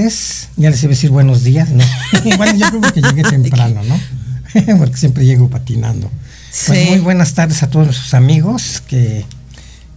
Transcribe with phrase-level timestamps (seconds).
[0.00, 1.84] tardes, ya les iba a decir buenos días, ¿no?
[2.36, 3.98] bueno, yo creo que llegué temprano, ¿no?
[4.78, 6.10] Porque siempre llego patinando.
[6.66, 9.24] Pues muy buenas tardes a todos nuestros amigos que,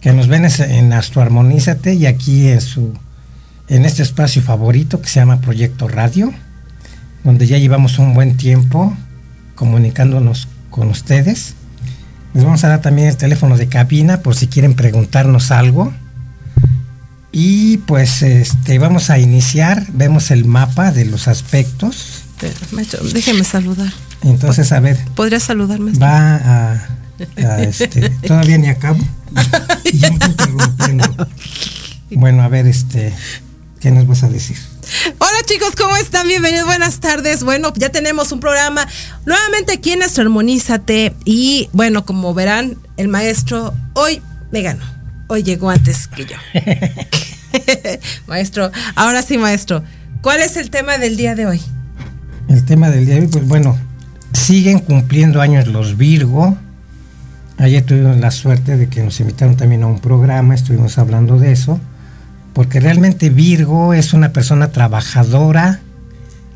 [0.00, 2.94] que nos ven en Astroarmonízate y aquí en su
[3.66, 6.32] en este espacio favorito que se llama Proyecto Radio,
[7.24, 8.94] donde ya llevamos un buen tiempo
[9.54, 11.54] comunicándonos con ustedes.
[12.34, 15.92] Les vamos a dar también el teléfono de cabina por si quieren preguntarnos algo.
[17.36, 22.22] Y pues este vamos a iniciar, vemos el mapa de los aspectos.
[22.70, 23.92] Maestro, déjeme saludar.
[24.22, 25.90] Entonces, a ver, ¿Podría saludarme?
[25.98, 26.88] va a,
[27.38, 29.00] a, este, todavía ni acabo.
[29.84, 31.28] Y ya me estoy interrumpiendo.
[32.12, 33.12] Bueno, a ver, este,
[33.80, 34.56] ¿qué nos vas a decir?
[35.18, 36.28] Hola chicos, ¿cómo están?
[36.28, 37.42] Bienvenidos, buenas tardes.
[37.42, 38.86] Bueno, ya tenemos un programa
[39.26, 41.16] nuevamente aquí en Astroarmonízate.
[41.24, 44.22] Y bueno, como verán, el maestro hoy
[44.52, 44.84] me ganó.
[45.26, 46.36] Hoy llegó antes que yo.
[48.26, 49.82] maestro, ahora sí, maestro.
[50.20, 51.60] ¿Cuál es el tema del día de hoy?
[52.48, 53.76] El tema del día de hoy, pues bueno,
[54.32, 56.56] siguen cumpliendo años los Virgo.
[57.58, 61.52] Ayer tuvimos la suerte de que nos invitaron también a un programa, estuvimos hablando de
[61.52, 61.80] eso,
[62.52, 65.80] porque realmente Virgo es una persona trabajadora,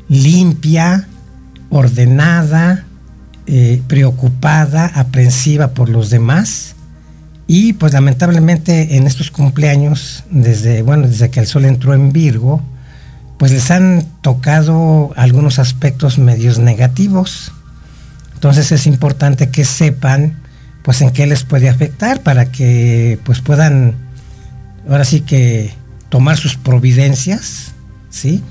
[0.09, 1.07] limpia,
[1.69, 2.85] ordenada,
[3.47, 6.75] eh, preocupada, aprensiva por los demás.
[7.51, 12.61] Y pues lamentablemente en estos cumpleaños, desde, bueno, desde que el sol entró en Virgo,
[13.39, 17.51] pues les han tocado algunos aspectos medios negativos.
[18.35, 20.43] Entonces es importante que sepan
[20.83, 23.95] pues en qué les puede afectar para que pues puedan
[24.87, 25.73] ahora sí que
[26.09, 27.71] tomar sus providencias,
[28.11, 28.43] ¿sí?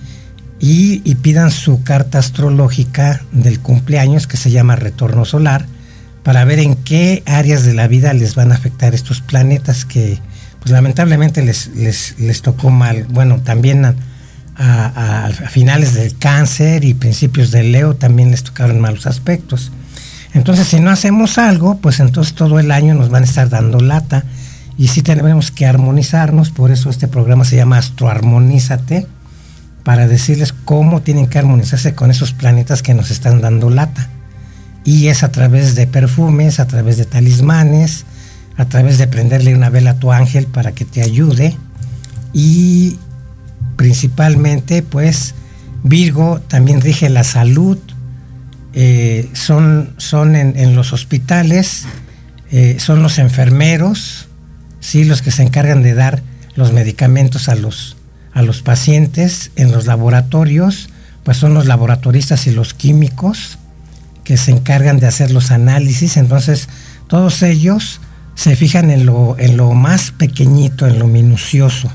[0.58, 5.66] Y, y pidan su carta astrológica del cumpleaños que se llama retorno solar
[6.28, 10.18] para ver en qué áreas de la vida les van a afectar estos planetas que
[10.60, 13.06] pues lamentablemente les, les, les tocó mal.
[13.08, 13.96] Bueno, también
[14.54, 19.72] a, finales del cáncer y principios del Leo también les tocaron malos aspectos.
[20.34, 23.80] Entonces, si no hacemos algo, pues entonces todo el año nos van a estar dando
[23.80, 24.24] lata.
[24.76, 29.06] Y sí tenemos que armonizarnos, por eso este programa se llama Astroarmonízate,
[29.82, 34.10] para decirles cómo tienen que armonizarse con esos planetas que nos están dando lata.
[34.88, 38.06] Y es a través de perfumes, a través de talismanes,
[38.56, 41.54] a través de prenderle una vela a tu ángel para que te ayude.
[42.32, 42.96] Y
[43.76, 45.34] principalmente, pues,
[45.82, 47.76] Virgo también rige la salud,
[48.72, 51.84] eh, son, son en, los hospitales,
[52.50, 54.28] eh, son los enfermeros,
[54.80, 56.22] sí, los que se encargan de dar
[56.54, 57.98] los medicamentos a los,
[58.32, 60.88] a los pacientes, en los laboratorios,
[61.24, 63.58] pues son los laboratoristas y los químicos
[64.28, 66.68] que se encargan de hacer los análisis, entonces
[67.06, 68.02] todos ellos
[68.34, 71.90] se fijan en lo, en lo más pequeñito, en lo minucioso,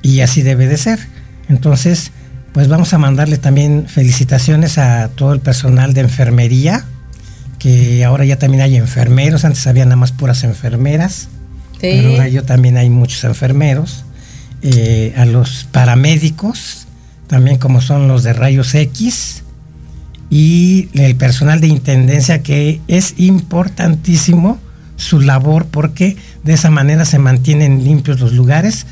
[0.00, 0.98] y así debe de ser.
[1.50, 2.12] Entonces,
[2.54, 6.86] pues vamos a mandarle también felicitaciones a todo el personal de enfermería,
[7.58, 11.28] que ahora ya también hay enfermeros, antes había nada más puras enfermeras,
[11.72, 11.78] sí.
[11.82, 14.06] pero ahora yo también hay muchos enfermeros,
[14.62, 16.86] eh, a los paramédicos,
[17.26, 19.43] también como son los de rayos X,
[20.34, 24.58] y el personal de intendencia que es importantísimo
[24.96, 28.84] su labor porque de esa manera se mantienen limpios los lugares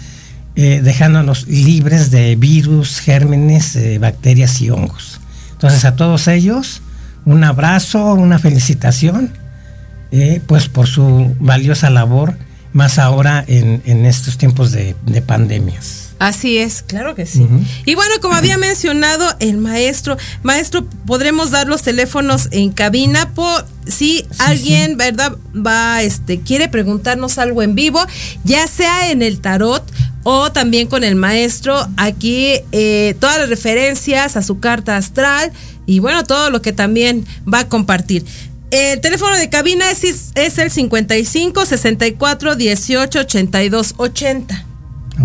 [0.55, 5.21] eh, dejándonos libres de virus, gérmenes, eh, bacterias y hongos.
[5.51, 6.81] Entonces a todos ellos
[7.25, 9.33] un abrazo, una felicitación,
[10.13, 12.37] eh, pues por su valiosa labor
[12.73, 14.95] más ahora en, estos tiempos de
[15.27, 16.02] pandemias.
[16.23, 17.45] Así es, claro que sí.
[17.85, 23.67] Y bueno, como había mencionado el maestro, maestro, podremos dar los teléfonos en cabina por
[23.89, 25.37] si alguien, ¿verdad?
[25.55, 28.01] Va, este, quiere preguntarnos algo en vivo,
[28.45, 29.83] ya sea en el tarot
[30.23, 31.89] o también con el maestro.
[31.97, 35.51] Aquí eh, todas las referencias a su carta astral
[35.87, 38.25] y bueno, todo lo que también va a compartir.
[38.71, 40.05] El teléfono de cabina es,
[40.37, 44.67] es el 55 64 18 82 80.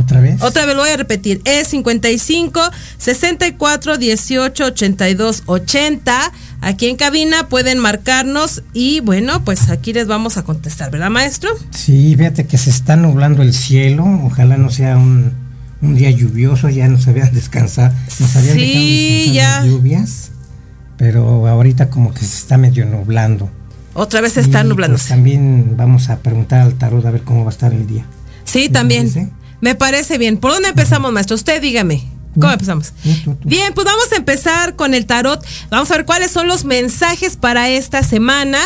[0.08, 0.42] ¿Otra vez?
[0.42, 1.42] Otra vez lo voy a repetir.
[1.44, 2.62] Es 55
[2.98, 6.32] 64 18 82 80.
[6.62, 11.50] Aquí en cabina pueden marcarnos y bueno, pues aquí les vamos a contestar, ¿verdad, maestro?
[11.72, 14.06] Sí, fíjate que se está nublando el cielo.
[14.24, 15.34] Ojalá no sea un,
[15.82, 16.70] un día lluvioso.
[16.70, 17.94] Ya nos habían descansado.
[18.22, 19.58] Nos habían sí, ya.
[19.58, 20.32] las lluvias.
[20.96, 23.52] Pero ahorita como que se está medio nublando.
[23.94, 24.96] Otra vez se está nublando.
[24.96, 28.06] Pues, también vamos a preguntar al tarot a ver cómo va a estar el día.
[28.46, 29.12] Sí, también.
[29.62, 30.38] Me parece bien.
[30.38, 31.36] ¿Por dónde empezamos, maestro?
[31.36, 32.04] Usted dígame.
[32.40, 32.94] ¿Cómo empezamos?
[33.44, 35.44] Bien, pues vamos a empezar con el tarot.
[35.72, 38.60] Vamos a ver cuáles son los mensajes para esta semana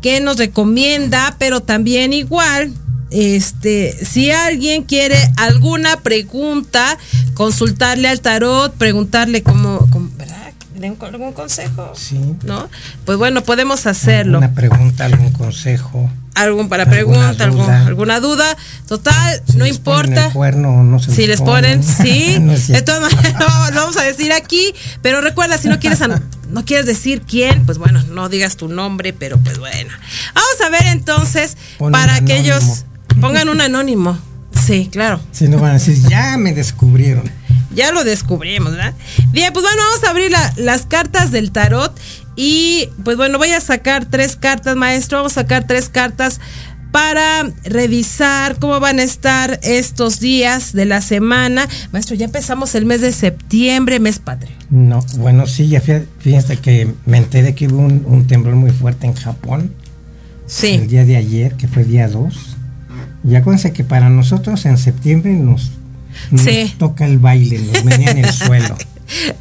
[0.00, 2.72] que nos recomienda, pero también igual,
[3.10, 6.98] este, si alguien quiere alguna pregunta,
[7.34, 10.52] consultarle al tarot, preguntarle cómo, cómo ¿verdad?
[11.00, 11.92] algún consejo?
[11.96, 12.20] Sí.
[12.44, 12.68] ¿No?
[13.04, 14.38] Pues bueno, podemos hacerlo.
[14.38, 17.44] Una pregunta, algún consejo algún para pregunta,
[17.86, 18.56] alguna duda.
[18.86, 20.30] Total, no importa.
[21.00, 22.38] si les ponen, sí.
[22.38, 26.00] No, lo vamos a decir aquí, pero recuerda, si no quieres
[26.50, 29.92] no quieres decir quién, pues bueno, no digas tu nombre, pero pues bueno.
[30.34, 31.56] Vamos a ver entonces
[31.90, 32.84] para que ellos
[33.20, 34.18] pongan un anónimo.
[34.66, 35.20] Sí, claro.
[35.32, 37.30] Si no van a decir, ya me descubrieron.
[37.74, 38.94] Ya lo descubrimos, ¿verdad?
[39.32, 41.92] Bien, pues bueno, vamos a abrir las cartas del tarot
[42.36, 45.18] y pues bueno, voy a sacar tres cartas, maestro.
[45.18, 46.40] Vamos a sacar tres cartas
[46.92, 51.68] para revisar cómo van a estar estos días de la semana.
[51.92, 54.54] Maestro, ya empezamos el mes de septiembre, mes patrio.
[54.70, 59.14] No, bueno, sí, ya fíjense que me enteré que hubo un, temblor muy fuerte en
[59.14, 59.72] Japón.
[60.46, 60.68] Sí.
[60.68, 62.56] El día de ayer, que fue día 2.
[63.28, 65.72] Y acuérdense que para nosotros en septiembre nos,
[66.78, 68.76] toca el baile, nos venía en el suelo.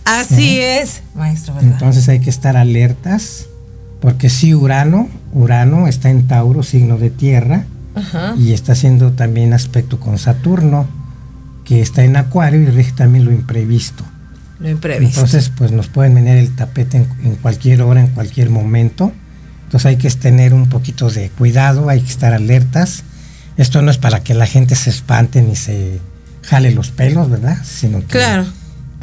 [0.04, 1.56] Así es, maestro.
[1.62, 3.48] Entonces hay que estar alertas,
[4.00, 7.66] porque si Urano, Urano está en Tauro, signo de tierra,
[8.38, 10.88] y está haciendo también aspecto con Saturno,
[11.64, 14.04] que está en Acuario y rige también lo imprevisto.
[14.60, 15.22] Lo imprevisto.
[15.22, 19.12] Entonces, pues nos pueden venir el tapete en, en cualquier hora, en cualquier momento.
[19.64, 23.04] Entonces hay que tener un poquito de cuidado, hay que estar alertas.
[23.58, 26.00] Esto no es para que la gente se espante ni se
[26.44, 27.58] jale los pelos, ¿verdad?
[27.64, 28.46] Sino que claro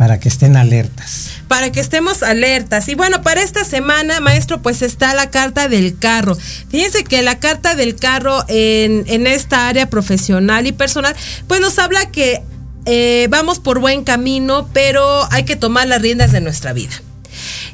[0.02, 1.30] para que estén alertas.
[1.46, 2.88] Para que estemos alertas.
[2.88, 6.36] Y bueno, para esta semana, maestro, pues está la carta del carro.
[6.70, 11.14] Fíjense que la carta del carro en, en esta área profesional y personal,
[11.46, 12.42] pues nos habla que
[12.84, 17.00] eh, vamos por buen camino, pero hay que tomar las riendas de nuestra vida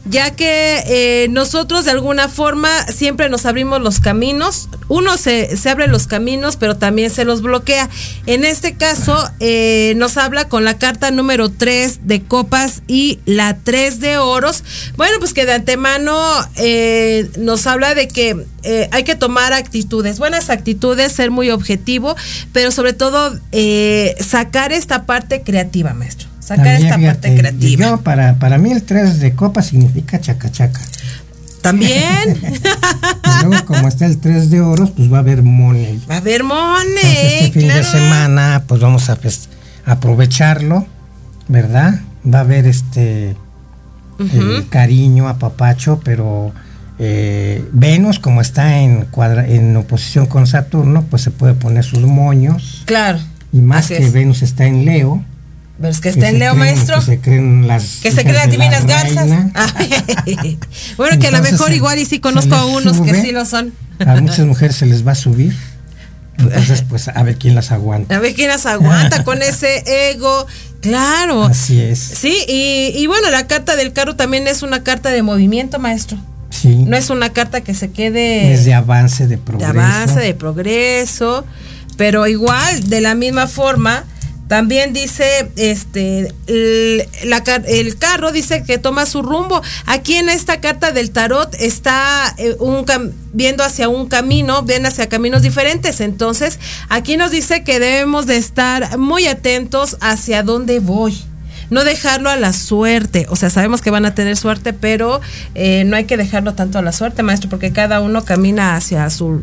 [0.04, 4.68] ya que eh, nosotros de alguna forma siempre nos abrimos los caminos.
[4.88, 7.88] Uno se, se, abre los caminos, pero también se los bloquea.
[8.26, 13.58] En este caso, eh, nos habla con la carta número 3 de copas y la
[13.58, 14.64] 3 de oros.
[14.96, 16.18] Bueno, pues que de antemano
[16.56, 18.46] eh, nos habla de que
[18.90, 22.16] hay que tomar actitudes, buenas actitudes, ser muy objetivo,
[22.52, 23.38] pero sobre todo
[24.20, 27.98] sacar esta parte creativa, maestro sacar esta parte creativa.
[27.98, 30.80] para, para mí el 3 de copa significa chacachaca.
[31.60, 32.40] También.
[32.42, 36.00] y luego, como está el 3 de oros, pues va a haber money.
[36.10, 37.04] Va a haber money.
[37.04, 39.18] este fin de semana, pues vamos a
[39.84, 40.86] aprovecharlo,
[41.48, 42.00] ¿verdad?
[42.24, 43.36] Va a haber este
[44.18, 46.52] uh cariño, apapacho, pero
[46.98, 52.00] eh, Venus, como está en, cuadra en oposición con Saturno, pues se puede poner sus
[52.00, 52.82] moños.
[52.86, 53.18] Claro.
[53.52, 55.22] Y más que Venus está en Leo,
[55.80, 56.96] pero es que está en Leo Maestro.
[56.96, 58.00] Que se creen las.
[58.02, 59.28] Que se creen las divinas garzas.
[60.96, 63.72] bueno, que a lo mejor igual y sí conozco a unos que sí lo son.
[64.04, 65.54] a muchas mujeres se les va a subir.
[66.38, 68.16] Entonces, pues a ver quién las aguanta.
[68.16, 70.46] A ver quién las aguanta con ese ego.
[70.80, 71.44] Claro.
[71.44, 71.98] Así es.
[71.98, 76.18] Sí, y, y bueno, la carta del carro también es una carta de movimiento, maestro.
[76.50, 76.76] Sí.
[76.76, 78.52] No es una carta que se quede.
[78.52, 79.72] Es de avance, de progreso.
[79.72, 81.44] De avance, de progreso.
[81.96, 84.04] Pero igual, de la misma forma
[84.48, 89.60] también dice, este, el, carro dice que toma su rumbo.
[89.84, 92.84] Aquí en esta carta del tarot está eh, un
[93.34, 96.00] viendo hacia un camino, ven hacia caminos diferentes.
[96.00, 101.16] Entonces, aquí nos dice que debemos de estar muy atentos hacia dónde voy
[101.70, 103.26] no dejarlo a la suerte.
[103.28, 105.20] O sea, sabemos que van a tener suerte, pero
[105.54, 109.10] eh, no hay que dejarlo tanto a la suerte, maestro, porque cada uno camina hacia
[109.10, 109.42] su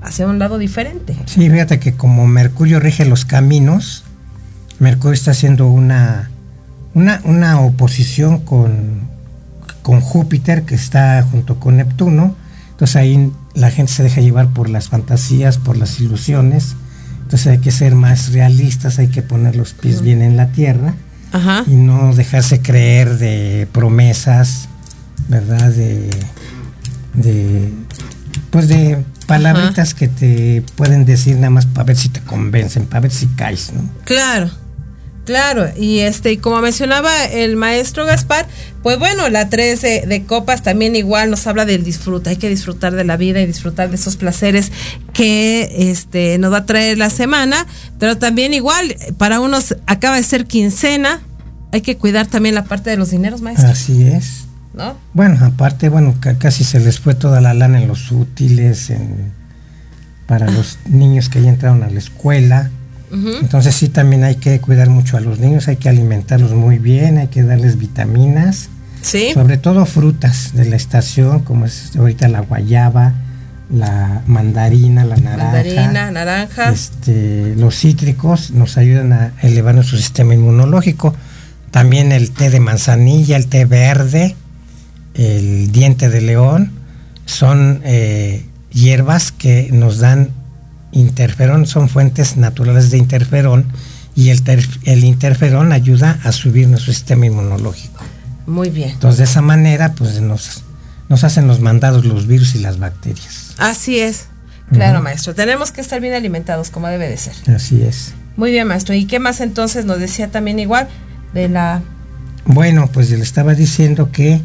[0.00, 1.14] hacia un lado diferente.
[1.26, 4.04] Sí, fíjate que como Mercurio rige los caminos,
[4.82, 6.28] Mercurio está haciendo una,
[6.92, 9.02] una, una oposición con,
[9.82, 12.34] con Júpiter, que está junto con Neptuno.
[12.72, 16.74] Entonces ahí la gente se deja llevar por las fantasías, por las ilusiones.
[17.22, 20.94] Entonces hay que ser más realistas, hay que poner los pies bien en la tierra
[21.30, 21.62] Ajá.
[21.68, 24.68] y no dejarse creer de promesas,
[25.28, 25.70] ¿verdad?
[25.70, 26.10] De,
[27.14, 27.72] de
[28.50, 33.02] pues de palabritas que te pueden decir nada más para ver si te convencen, para
[33.02, 33.88] ver si caes, ¿no?
[34.04, 34.50] Claro,
[35.24, 35.68] claro.
[35.76, 38.46] Y este, y como mencionaba el maestro Gaspar,
[38.82, 42.30] pues bueno, la 3 de, de copas también igual nos habla del disfrute.
[42.30, 44.72] Hay que disfrutar de la vida y disfrutar de esos placeres
[45.12, 47.66] que este nos va a traer la semana.
[47.98, 51.20] Pero también igual, para unos acaba de ser quincena.
[51.72, 53.68] Hay que cuidar también la parte de los dineros, maestro.
[53.68, 54.44] Así es.
[54.74, 54.96] ¿No?
[55.14, 59.32] Bueno, aparte, bueno, ca- casi se les fue toda la lana en los útiles, en,
[60.26, 62.70] para los niños que ya entraron a la escuela.
[63.12, 67.18] Entonces sí, también hay que cuidar mucho a los niños, hay que alimentarlos muy bien,
[67.18, 68.70] hay que darles vitaminas,
[69.02, 69.32] Sí.
[69.34, 73.12] sobre todo frutas de la estación, como es ahorita la guayaba,
[73.70, 75.44] la mandarina, la naranja.
[75.44, 76.70] Mandarina, naranja.
[76.70, 81.14] Este, los cítricos nos ayudan a elevar nuestro sistema inmunológico.
[81.70, 84.36] También el té de manzanilla, el té verde,
[85.14, 86.70] el diente de león,
[87.24, 90.30] son eh, hierbas que nos dan
[90.92, 93.66] interferón, son fuentes naturales de interferón
[94.14, 98.02] y el, ter- el interferón ayuda a subir nuestro sistema inmunológico.
[98.46, 98.90] Muy bien.
[98.90, 100.62] Entonces de esa manera pues nos,
[101.08, 103.54] nos hacen los mandados los virus y las bacterias.
[103.58, 104.26] Así es.
[104.70, 105.34] Claro, maestro.
[105.34, 107.34] Tenemos que estar bien alimentados como debe de ser.
[107.54, 108.14] Así es.
[108.36, 108.94] Muy bien, maestro.
[108.94, 110.88] ¿Y qué más entonces nos decía también igual
[111.34, 111.82] de la...
[112.46, 114.40] Bueno, pues le estaba diciendo que,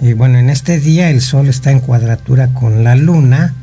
[0.00, 3.54] eh, bueno, en este día el Sol está en cuadratura con la Luna,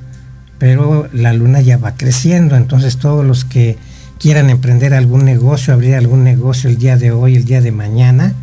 [0.62, 3.80] pero la Luna ya va creciendo, entonces todos los que
[4.20, 8.36] quieran emprender algún negocio, abrir algún negocio el día de hoy, el día de mañana,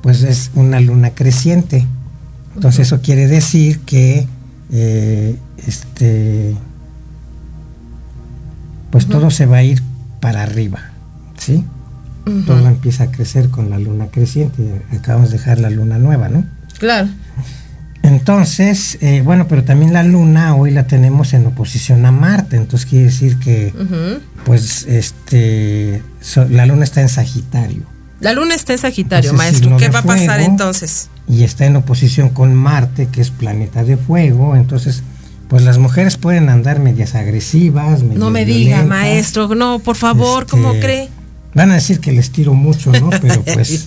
[0.00, 1.86] pues es una Luna creciente.
[2.54, 4.26] Entonces eso quiere decir que,
[4.72, 6.56] eh, este,
[8.90, 9.82] pues todo se va a ir
[10.20, 10.80] para arriba,
[11.36, 11.62] ¿sí?
[12.46, 14.82] Todo empieza a crecer con la luna creciente.
[14.96, 16.44] Acabamos de dejar la luna nueva, ¿no?
[16.78, 17.08] Claro.
[18.02, 22.56] Entonces, eh, bueno, pero también la luna hoy la tenemos en oposición a Marte.
[22.56, 23.74] Entonces quiere decir que,
[24.44, 27.82] pues, este, so- la luna está en Sagitario
[28.20, 29.76] La luna está en Sagitario, Entonces, maestro.
[29.76, 31.08] ¿Qué va a pasar entonces?
[31.28, 34.56] y está en oposición con Marte, que es planeta de fuego.
[34.56, 35.02] Entonces,
[35.48, 38.02] pues las mujeres pueden andar medias agresivas.
[38.02, 39.54] No medias me diga, maestro.
[39.54, 41.08] No, por favor, Este, ¿cómo cree?
[41.54, 43.10] Van a decir que les tiro mucho, ¿no?
[43.10, 43.86] Pero pues,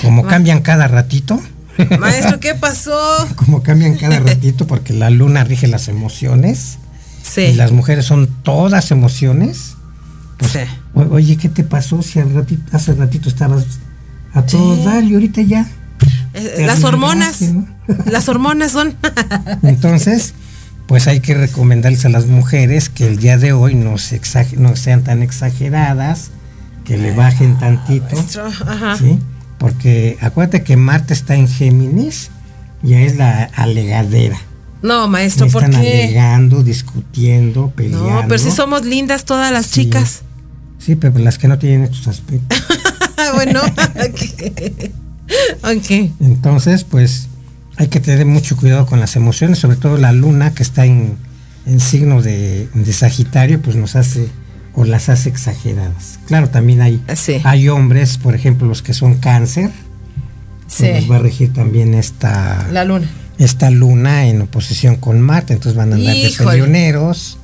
[0.00, 1.40] como cambian cada ratito.
[1.98, 2.96] Maestro, ¿qué pasó?
[3.36, 6.78] como cambian cada ratito porque la luna rige las emociones
[7.22, 7.40] Sí.
[7.42, 9.74] y las mujeres son todas emociones.
[10.40, 10.58] sí.
[10.94, 13.64] O- oye, ¿qué te pasó si al ratito- hace ratito estabas
[14.32, 14.84] a todo Sí.
[14.84, 15.66] dar y ahorita ya?
[16.34, 17.38] Eh, las hormonas.
[18.06, 18.94] Las hormonas son.
[19.62, 20.34] Entonces,
[20.86, 24.56] pues hay que recomendarles a las mujeres que el día de hoy no, se exag-
[24.56, 26.30] no sean tan exageradas,
[26.84, 28.16] que le bajen tantito.
[28.16, 28.96] Maestro, ajá.
[28.98, 29.18] ¿sí?
[29.58, 32.30] Porque acuérdate que Marte está en Géminis
[32.82, 34.38] y es la alegadera.
[34.82, 36.04] No, maestro, ¿por Están qué?
[36.04, 38.10] alegando, discutiendo, peleando.
[38.10, 39.84] No, pero si somos lindas todas las Sí.
[39.84, 40.22] chicas.
[40.78, 42.62] Sí, pero las que no tienen estos aspectos.
[43.34, 44.90] bueno, ok.
[45.62, 45.90] Ok.
[46.20, 47.28] Entonces, pues
[47.76, 51.16] hay que tener mucho cuidado con las emociones, sobre todo la luna que está en,
[51.64, 54.28] en signo de, de Sagitario, pues nos hace
[54.76, 56.18] o las hace exageradas.
[56.26, 57.40] Claro, también hay, Sí.
[57.44, 59.70] hay hombres, por ejemplo, los que son cáncer,
[60.66, 60.84] Sí.
[60.84, 63.06] les va a regir también esta, La luna.
[63.38, 67.38] esta luna en oposición con Marte, entonces van a andar de peleoneros.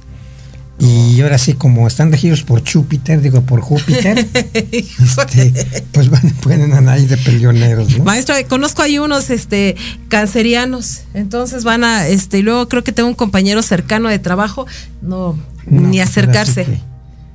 [0.82, 4.26] Y ahora sí, como están regidos por Júpiter, digo por Júpiter,
[4.64, 8.04] este, pues van, pueden andar ahí de peleoneros, ¿no?
[8.04, 9.76] Maestro, conozco ahí unos este
[10.08, 14.66] cancerianos, entonces van a este y luego creo que tengo un compañero cercano de trabajo,
[15.02, 16.80] no, No, ni acercarse.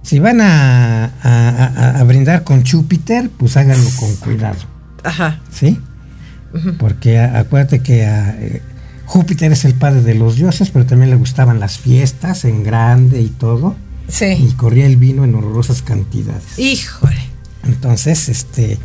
[0.05, 4.59] Si van a, a- a- a brindar con Júpiter, pues háganlo con cuidado,
[5.03, 5.41] Ajá.
[5.51, 5.79] ¿sí?
[6.79, 8.61] Porque acuérdate que eh,
[9.05, 13.19] Júpiter es el padre de los dioses, pero también le gustaban las fiestas en grande
[13.21, 13.75] y todo,
[14.07, 14.53] y Sí.
[14.55, 16.57] corría el vino en horrorosas cantidades.
[16.57, 17.17] Híjole.
[17.65, 18.77] Entonces, este,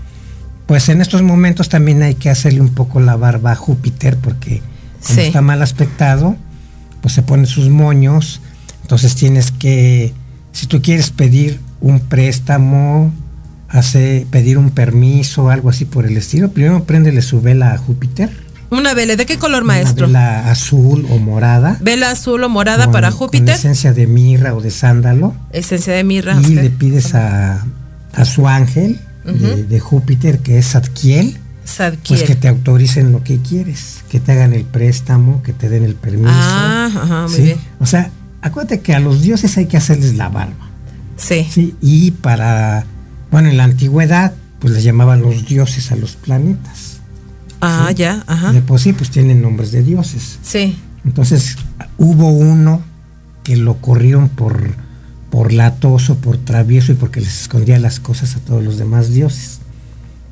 [0.66, 4.62] pues en estos momentos también hay que hacerle un poco la barba a Júpiter, porque
[5.06, 5.26] como Sí.
[5.26, 6.36] está mal aspectado,
[7.02, 8.40] pues se pone sus moños.
[8.82, 10.12] Entonces tienes que,
[10.60, 13.10] si tú quieres pedir un préstamo,
[13.68, 18.28] hace, pedir un permiso, algo así por el estilo, primero préndele su vela a Júpiter
[18.70, 20.06] Una vela, ¿de qué color, maestro?
[20.06, 21.78] Una vela azul o morada.
[21.80, 23.54] Vela azul o morada con- para Con Júpiter.
[23.54, 25.34] esencia de mirra o de sándalo.
[25.50, 26.38] Esencia de mirra.
[26.42, 27.64] y le pides a,
[28.14, 32.18] a su ángel de, de Júpiter, que es Zadkiel, Sadkiel.
[32.18, 35.84] pues que te autoricen lo que quieres, que te hagan el préstamo, que te den
[35.84, 36.28] el permiso.
[36.32, 37.42] Ah, ajá, muy ¿sí?
[37.42, 37.58] bien.
[37.80, 38.10] O sea,
[38.42, 40.70] acuérdate que a los dioses hay que hacerles la barba.
[41.16, 41.46] Sí.
[41.50, 41.74] ¿sí?
[41.80, 42.86] Y para,
[43.30, 47.00] bueno, en la antigüedad, pues les llamaban los dioses a los planetas.
[47.60, 48.52] Ah, ya, ajá.
[48.52, 50.38] De por sí, pues tienen nombres de dioses.
[50.42, 50.78] Sí.
[51.04, 51.56] Entonces,
[51.98, 52.82] hubo uno
[53.42, 54.74] que lo corrieron por,
[55.30, 59.60] por latoso, por travieso y porque les escondía las cosas a todos los demás dioses.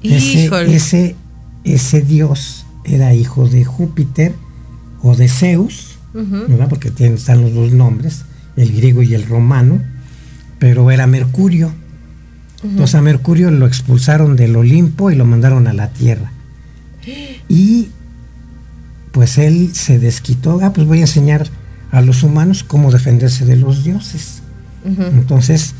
[0.03, 1.17] Ese, ese,
[1.65, 4.35] ese dios era hijo de Júpiter
[5.03, 5.98] o de Zeus,
[6.69, 8.25] Porque tienen, están los dos nombres,
[8.57, 9.81] el griego y el romano,
[10.59, 11.73] pero era Mercurio.
[12.63, 16.33] Entonces a Mercurio lo expulsaron del Olimpo y lo mandaron a la Tierra.
[17.51, 17.89] Y
[19.13, 21.49] pues él se desquitó, ah, pues voy a enseñar
[21.91, 24.43] a los humanos cómo defenderse de los dioses.
[24.85, 25.75] Entonces,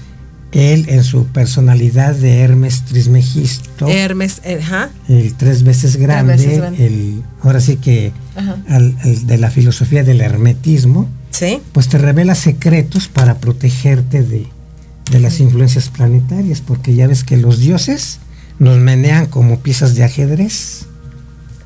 [0.59, 4.91] él en su personalidad de Hermes Trismegisto, Hermes, eh, ajá.
[5.09, 6.87] el tres veces grande, veces grande.
[6.87, 8.13] el ahora sí que
[8.69, 11.61] al- de la filosofía del hermetismo, Sí.
[11.73, 14.47] pues te revela secretos para protegerte de,
[15.11, 18.19] de las influencias planetarias, porque ya ves que los dioses
[18.59, 20.87] nos menean como piezas de ajedrez,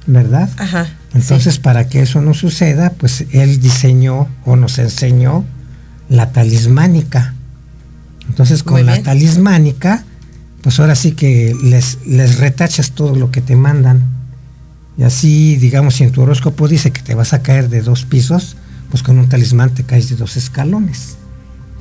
[0.07, 0.51] ¿verdad?
[0.59, 0.89] Ajá.
[1.15, 5.45] Entonces, para que eso no suceda, pues él diseñó o nos enseñó
[6.09, 7.35] la talismánica.
[8.33, 10.07] Entonces, con la talismánica,
[10.63, 14.03] pues ahora sí que les, les retachas todo lo que te mandan.
[14.97, 18.07] Y así, digamos, si en tu horóscopo dice que te vas a caer de dos
[18.07, 18.57] pisos,
[18.89, 21.17] pues con un talismán te caes de dos escalones.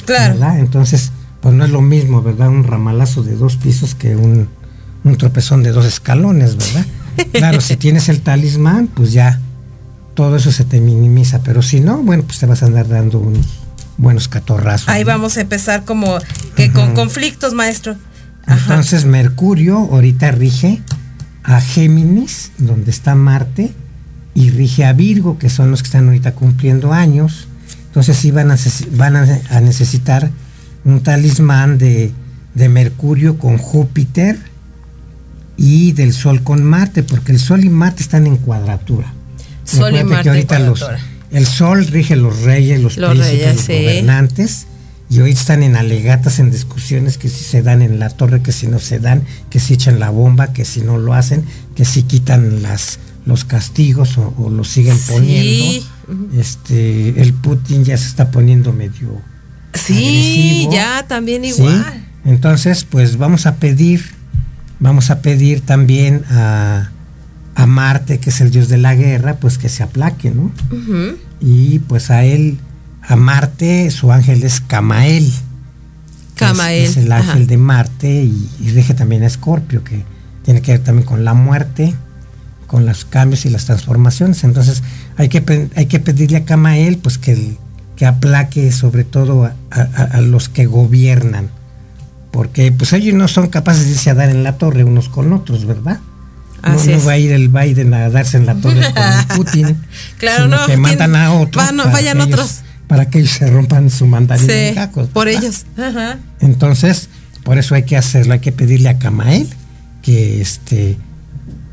[0.05, 0.33] Claro.
[0.33, 0.59] ¿verdad?
[0.59, 2.49] Entonces, pues no es lo mismo, ¿verdad?
[2.49, 4.49] Un ramalazo de dos pisos que un,
[5.05, 6.85] un tropezón de dos escalones, ¿verdad?
[7.31, 9.39] Claro, si tienes el talismán, pues ya
[10.15, 13.19] todo eso se te minimiza, pero si no, bueno, pues te vas a andar dando
[13.19, 13.60] unos
[13.97, 14.89] buenos catorrazos.
[14.89, 15.07] Ahí ¿no?
[15.07, 16.17] vamos a empezar como
[16.55, 17.95] que con conflictos, maestro.
[18.45, 18.59] Ajá.
[18.75, 20.81] Entonces Mercurio ahorita rige
[21.43, 23.73] a Géminis, donde está Marte,
[24.33, 27.47] y rige a Virgo, que son los que están ahorita cumpliendo años.
[27.87, 28.57] Entonces sí van a,
[28.93, 29.15] van
[29.65, 30.31] necesitar
[30.85, 32.11] un talismán de,
[32.55, 34.39] de Mercurio con Júpiter
[35.57, 39.13] y del Sol con Marte, porque el Sol y Marte están en cuadratura.
[39.63, 41.10] Sol y Marte que en ahorita los- cuadratura.
[41.31, 43.73] El Sol rige los reyes, los, Los príncipes, reyes, los sí.
[43.73, 44.67] gobernantes,
[45.09, 48.51] y hoy están en alegatas, en discusiones que si se dan en la torre, que
[48.53, 51.43] si no se dan, que si echan la bomba, que si no lo hacen,
[51.75, 55.11] que si quitan las los castigos o, o los siguen Sí.
[55.11, 56.41] poniendo.
[56.41, 59.21] Este, el Putin ya se está poniendo medio
[59.73, 59.93] Sí,
[60.63, 60.73] agresivo.
[60.73, 61.49] ya también ¿sí?
[61.49, 62.07] igual.
[62.25, 64.03] Entonces, pues vamos a pedir,
[64.79, 66.89] vamos a pedir también a
[67.81, 70.51] Marte, que es el dios de la guerra, pues que se aplaque, ¿no?
[71.39, 72.57] Y pues a él,
[73.01, 75.25] a Marte, su ángel es Camael.
[75.25, 75.41] es-
[76.35, 77.31] Camael, Es, el ajá.
[77.31, 80.03] ángel de Marte y, y rige también a Escorpio, que
[80.43, 81.93] tiene que ver también con la muerte,
[82.67, 84.43] con los cambios y las transformaciones.
[84.43, 84.83] Entonces
[85.17, 87.57] hay que, hay que pedirle a Camael pues que, el-
[87.95, 91.49] que aplaque sobre todo a, a- a los que gobiernan.
[92.31, 95.33] Porque pues ellos no son capaces de irse a dar en la torre unos con
[95.33, 95.99] otros, ¿verdad?
[96.63, 97.07] No, Así no es.
[97.07, 99.77] va a ir el Biden a darse en la torre con Putin.
[100.17, 101.65] Claro, sino no, Que mandan ¿quién- a otros.
[101.65, 102.59] van- para vayan que ellos- otros.
[102.87, 105.65] para que ellos se rompan su mandarín Sí, en cacos, por ellos.
[105.77, 106.17] Ajá.
[106.39, 107.09] Entonces,
[107.43, 109.47] por eso hay que hacerlo, hay que pedirle a Camael
[110.03, 110.97] que este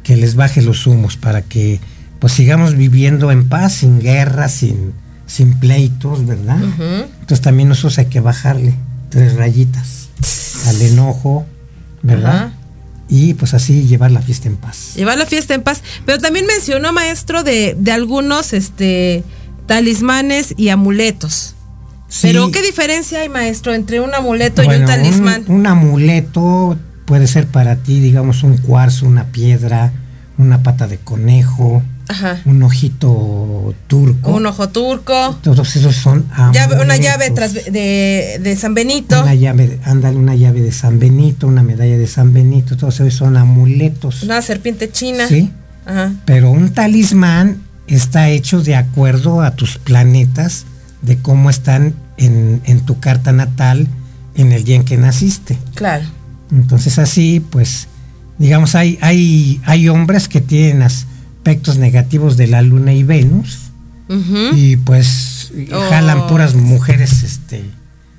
[0.03, 1.81] que les baje los humos para que
[2.19, 4.93] pues sigamos viviendo en paz, sin guerra, sin,
[5.27, 6.57] sin pleitos, ¿verdad?
[6.63, 6.83] Ujú.
[7.21, 8.75] Entonces también nosotros hay que bajarle
[9.11, 10.09] tres rayitas
[10.67, 11.47] al enojo,
[12.03, 12.53] ¿verdad?
[13.09, 14.95] Y pues así llevar la fiesta en paz.
[14.95, 15.83] Llevar la fiesta en paz.
[16.05, 19.25] Pero también mencionó, maestro, de, de algunos este
[19.67, 21.55] talismanes y amuletos.
[22.23, 25.45] Pero, Sí, ¿qué diferencia hay, maestro, entre un amuleto y un talismán?
[25.47, 29.93] Un, amuleto puede ser para ti, digamos, un cuarzo, una piedra,
[30.39, 32.41] una pata de conejo, Ajá.
[32.47, 34.31] un ojito turco.
[34.35, 35.39] Un ojo turco.
[35.43, 39.23] Todos esos son llave- una llave tras- de, de San Benito.
[39.23, 43.15] Una llave, ándale, una llave de San Benito, una medalla de San Benito, todos esos
[43.15, 44.23] son amuletos.
[44.23, 45.27] Una serpiente china.
[45.29, 45.51] Sí,
[45.87, 46.13] Ajá.
[46.25, 50.65] pero un talismán está hecho de acuerdo a tus planetas,
[51.03, 53.87] de cómo están en, en tu carta natal
[54.35, 55.59] en el día en que naciste.
[55.75, 56.05] Claro.
[56.51, 57.87] Entonces así, pues,
[58.39, 60.83] digamos, hay, hay, hay hombres que tienen
[61.39, 63.59] aspectos negativos de la Luna y Venus
[64.55, 65.81] y pues Oh.
[65.91, 67.65] jalan puras mujeres, este,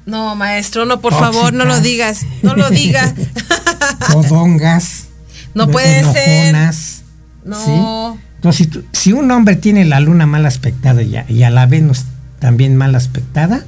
[0.05, 1.36] No, maestro, no, por Tóxicas.
[1.36, 2.25] favor, no lo digas.
[2.41, 3.13] No lo diga.
[4.12, 5.05] fodongas,
[5.53, 6.27] No puede ser.
[6.47, 7.01] enojonas,
[7.43, 7.55] No.
[7.65, 8.21] ¿sí?
[8.36, 11.49] Entonces, si, tú- si un hombre tiene la luna mal aspectada y a, y a
[11.49, 12.05] la Venus
[12.39, 13.65] también mal aspectada,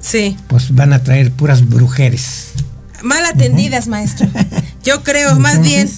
[0.00, 0.36] Sí.
[0.46, 2.52] pues van a traer puras brujeres.
[3.02, 4.28] Mal atendidas, maestro.
[4.84, 5.90] Yo creo, más bien.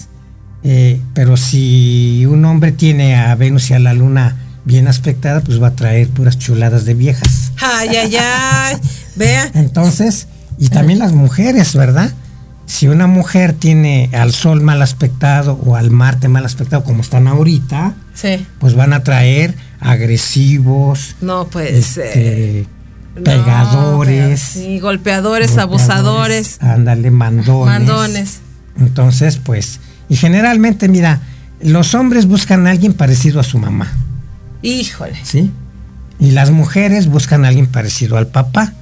[0.65, 5.63] Eh, pero si un hombre tiene a Venus y a la luna bien aspectada, pues
[5.63, 7.53] va a traer puras chuladas de viejas.
[7.61, 8.77] Ay, ay, ay.
[9.15, 9.51] Vea.
[9.55, 10.27] Entonces,
[10.59, 12.11] y también las mujeres, ¿verdad?
[12.67, 17.27] Si una mujer tiene al sol mal aspectado o al Marte mal aspectado, como están
[17.29, 18.47] ahorita, Sí.
[18.59, 21.75] pues van a traer agresivos, No ser.
[21.75, 22.67] este,
[23.17, 27.67] No, pegadores, sí, golpeadores, golpeadores, abusadores, ándale, mandones.
[27.67, 28.39] mandones.
[28.81, 31.21] Entonces, pues, y generalmente, mira,
[31.61, 33.93] los hombres buscan a alguien parecido a su mamá,
[34.63, 35.17] Híjole.
[35.23, 35.51] ¿sí?
[36.19, 38.73] Y las mujeres buscan a alguien parecido al papá.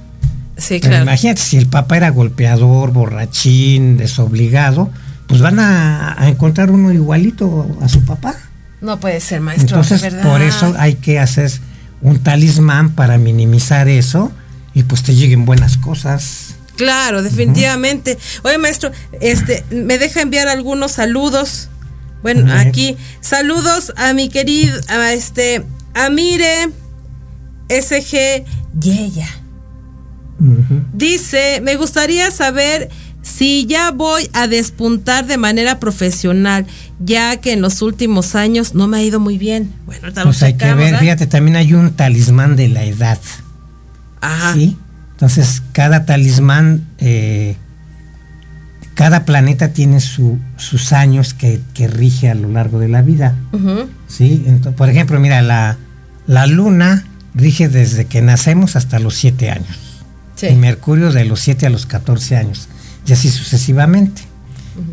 [0.55, 1.03] Sí, Pero claro.
[1.03, 4.89] imagínate, si el papá era golpeador, borrachín, desobligado,
[5.27, 8.35] pues van a, a encontrar uno igualito a su papá.
[8.81, 9.77] No puede ser, maestro.
[9.77, 10.29] Entonces, de verdad.
[10.31, 11.51] por eso hay que hacer
[12.01, 14.31] un talismán para minimizar eso
[14.73, 16.52] y pues te lleguen buenas cosas.
[16.75, 18.17] Claro, definitivamente.
[18.43, 21.69] Oye, maestro, este, me deja enviar algunos saludos.
[22.21, 26.69] Bueno, A aquí saludos a mi querido, a este, Amire
[27.69, 28.45] SG
[28.79, 29.29] Yeya.
[30.93, 32.89] Dice, me gustaría saber
[33.21, 36.65] si ya voy a despuntar de manera profesional,
[36.99, 39.73] ya que en los últimos años no me ha ido muy bien.
[39.85, 43.19] Bueno, ahorita lo Pues hay que ver, fíjate, también hay un talismán de la edad.
[44.19, 44.53] Ajá.
[44.53, 44.77] ¿sí?
[45.23, 47.55] Entonces, cada talismán, eh,
[48.93, 53.33] cada planeta tiene su- sus años que, que rige a lo largo de la vida.
[54.09, 54.45] ¿sí?
[54.75, 55.77] Por ejemplo, mira, la,
[56.27, 57.05] la luna
[57.35, 60.03] rige desde que nacemos hasta los 7 años.
[60.35, 60.47] Sí.
[60.47, 62.67] Y Mercurio de los 7 a los 14 años.
[63.07, 64.23] Y así sucesivamente.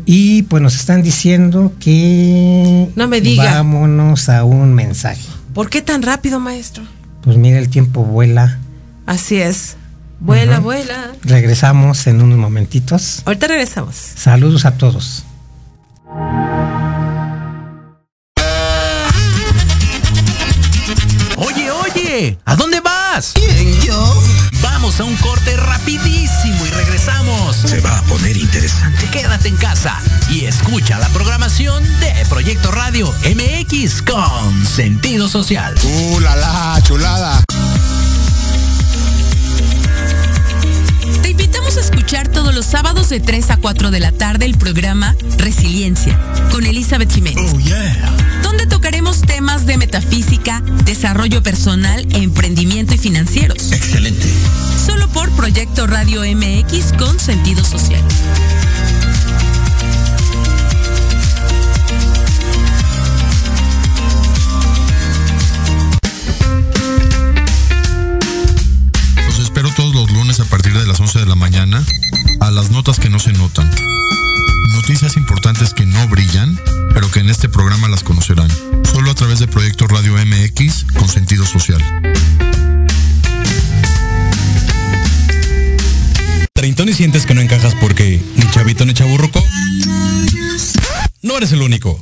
[0.05, 2.87] Y pues nos están diciendo que...
[2.95, 3.43] No me diga.
[3.55, 5.27] Vámonos a un mensaje.
[5.53, 6.83] ¿Por qué tan rápido, maestro?
[7.21, 8.59] Pues mira, el tiempo vuela.
[9.05, 9.75] Así es.
[10.21, 11.13] Vuela, vuela.
[11.23, 13.23] Regresamos en unos momentitos.
[13.25, 13.95] Ahorita regresamos.
[13.95, 15.23] Saludos a todos.
[21.37, 23.31] Oye, oye, ¿a dónde vas?
[23.33, 24.23] ¿Quién, yo?
[24.61, 27.55] Vamos a un corte rapidísimo y regresamos.
[27.55, 29.07] Se va a poner interesante.
[29.11, 29.97] Quédate en casa
[30.29, 35.73] y escucha la programación de Proyecto Radio MX con sentido social.
[35.83, 37.43] ¡Uh, la, la, chulada!
[42.11, 46.19] Escuchar todos los sábados de 3 a 4 de la tarde el programa Resiliencia
[46.51, 48.11] con Elizabeth Jiménez, Oh, yeah.
[48.43, 53.71] donde tocaremos temas de metafísica, desarrollo personal, emprendimiento y financieros.
[53.71, 54.27] Excelente.
[54.85, 58.01] Solo por Proyecto Radio MX con sentido social.
[70.79, 71.83] De las 11 de la mañana
[72.39, 73.69] a las notas que no se notan.
[74.73, 76.57] Noticias importantes que no brillan,
[76.93, 78.49] pero que en este programa las conocerán.
[78.83, 81.81] Solo a través de Proyecto Radio MX con sentido social.
[86.53, 89.43] Treintón y sientes que no encajas porque ni chavito ni chaburruco.
[91.21, 92.01] No eres el único.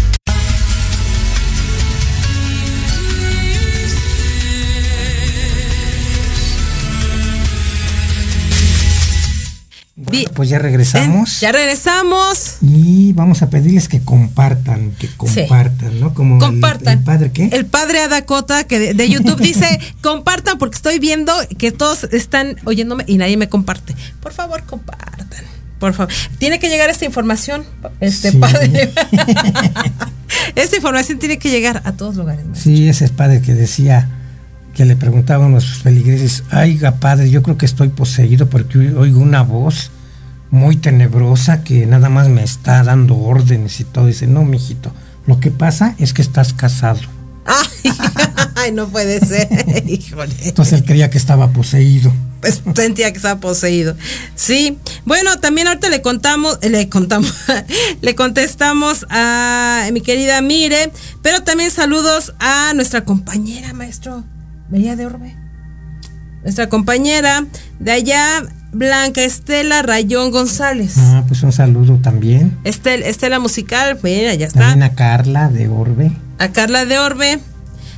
[10.33, 11.39] Pues ya regresamos.
[11.39, 12.57] Ya regresamos.
[12.61, 16.13] Y vamos a pedirles que compartan, que compartan, ¿no?
[16.13, 16.99] Como Compartan.
[16.99, 17.49] El, padre qué?
[17.51, 22.55] El padre Adacota que de, de YouTube dice, compartan porque estoy viendo que todos están
[22.65, 23.95] oyéndome y nadie me comparte.
[24.21, 25.27] Por favor, compartan.
[25.79, 26.13] Por favor.
[26.37, 27.63] Tiene que llegar esta información,
[27.99, 28.37] este Sí.
[28.37, 28.91] padre.
[30.55, 32.45] esta información tiene que llegar a todos lugares.
[32.45, 32.63] maestro.
[32.71, 34.07] Sí, ese es padre que decía
[34.75, 39.19] que le preguntaban a sus feligreses, aiga padre, yo creo que estoy poseído porque oigo
[39.19, 39.91] una voz
[40.51, 44.05] muy tenebrosa que nada más me está dando órdenes y todo.
[44.05, 44.93] Dice, no, mijito,
[45.25, 46.99] lo que pasa es que estás casado.
[48.55, 49.47] Ay, no puede ser,
[49.87, 50.35] híjole.
[50.43, 52.13] Entonces él creía que estaba poseído.
[52.41, 53.95] Pues sentía que estaba poseído.
[54.35, 54.77] Sí.
[55.05, 57.33] Bueno, también ahorita le contamos, le contamos,
[58.01, 64.23] le contestamos a mi querida Mire, pero también saludos a nuestra compañera, maestro,
[64.71, 65.37] María de Orbe.
[66.43, 67.45] Nuestra compañera
[67.79, 70.95] de allá, Blanca Estela Rayón González.
[70.97, 72.57] Ah, pues un saludo también.
[72.63, 74.61] Estel, Estela Musical, mira, ya está.
[74.61, 76.11] También a Carla de Orbe.
[76.39, 77.39] A Carla de Orbe.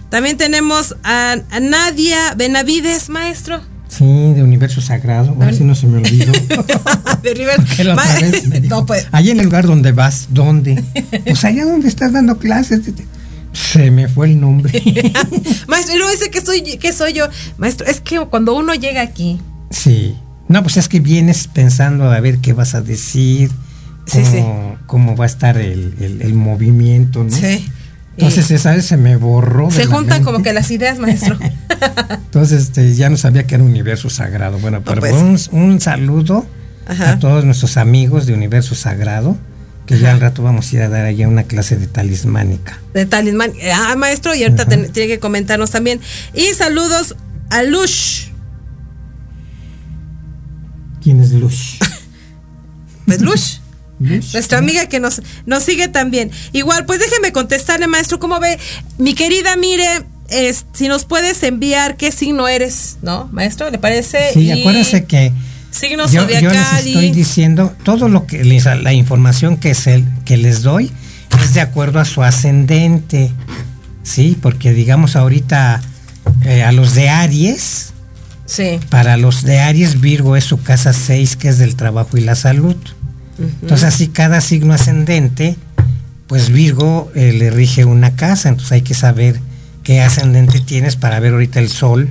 [0.09, 3.61] También tenemos a, a Nadia Benavides, maestro.
[3.87, 5.35] Sí, de Universo Sagrado.
[5.39, 6.31] A ver si no se me olvidó.
[7.21, 7.35] de
[8.47, 9.07] me dijo, No, pues.
[9.11, 10.83] Allí en el lugar donde vas, ¿dónde?
[11.23, 12.81] Pues allá donde estás dando clases.
[13.51, 14.81] Se me fue el nombre.
[15.67, 17.27] Maestro, y luego dice que soy, que soy yo.
[17.57, 20.15] Maestro, es que cuando uno llega aquí, Sí.
[20.53, 23.49] No, pues es que vienes pensando a ver qué vas a decir,
[24.11, 24.43] cómo, sí.
[24.85, 27.31] cómo va a estar el, el- el movimiento, ¿no?
[27.35, 27.67] Sí.
[28.17, 29.71] Entonces, esa vez se me borró.
[29.71, 31.39] se juntan como que las ideas, maestro.
[32.25, 34.59] Entonces, este, ya no sabía que era universo sagrado.
[34.59, 35.49] Bueno, pero pues.
[35.51, 36.45] un, un saludo
[36.85, 37.13] Ajá.
[37.13, 39.35] a todos nuestros amigos de Universo Sagrado,
[39.87, 42.79] que ya al rato vamos a ir a dar allá una clase de talismánica.
[42.93, 43.53] De talismán.
[43.73, 45.99] Ah, maestro, y ahorita tiene que comentarnos también.
[46.35, 47.15] Y saludos
[47.49, 48.27] a Lush.
[51.03, 51.79] ¿Quién es Lush?
[53.05, 53.57] Pues Lush.
[53.99, 54.31] Lush.
[54.31, 56.31] Nuestra amiga que nos, nos sigue también.
[56.53, 58.57] Igual, pues déjeme contestarle, maestro, ¿cómo ve?
[58.97, 63.69] Mi querida, mire, es, si nos puedes enviar qué signo eres, ¿no, maestro?
[63.69, 64.31] ¿Le parece?
[64.33, 65.33] Sí, Y acuérdense que
[65.73, 70.05] Signo yo, yo les estoy diciendo, todo lo que les, la información que, es el,
[70.23, 70.91] que les doy
[71.41, 73.31] es de acuerdo a su ascendente,
[74.03, 74.37] ¿sí?
[74.39, 75.81] Porque digamos ahorita
[76.45, 77.92] eh, a los de Aries,
[78.45, 78.79] Sí.
[78.89, 82.35] para los de Aries, Virgo es su casa 6, que es del trabajo y la
[82.35, 82.75] salud.
[83.39, 85.55] Entonces así cada signo ascendente,
[86.27, 89.39] pues Virgo eh, le rige una casa, entonces hay que saber
[89.83, 92.09] qué ascendente tienes para ver ahorita el sol,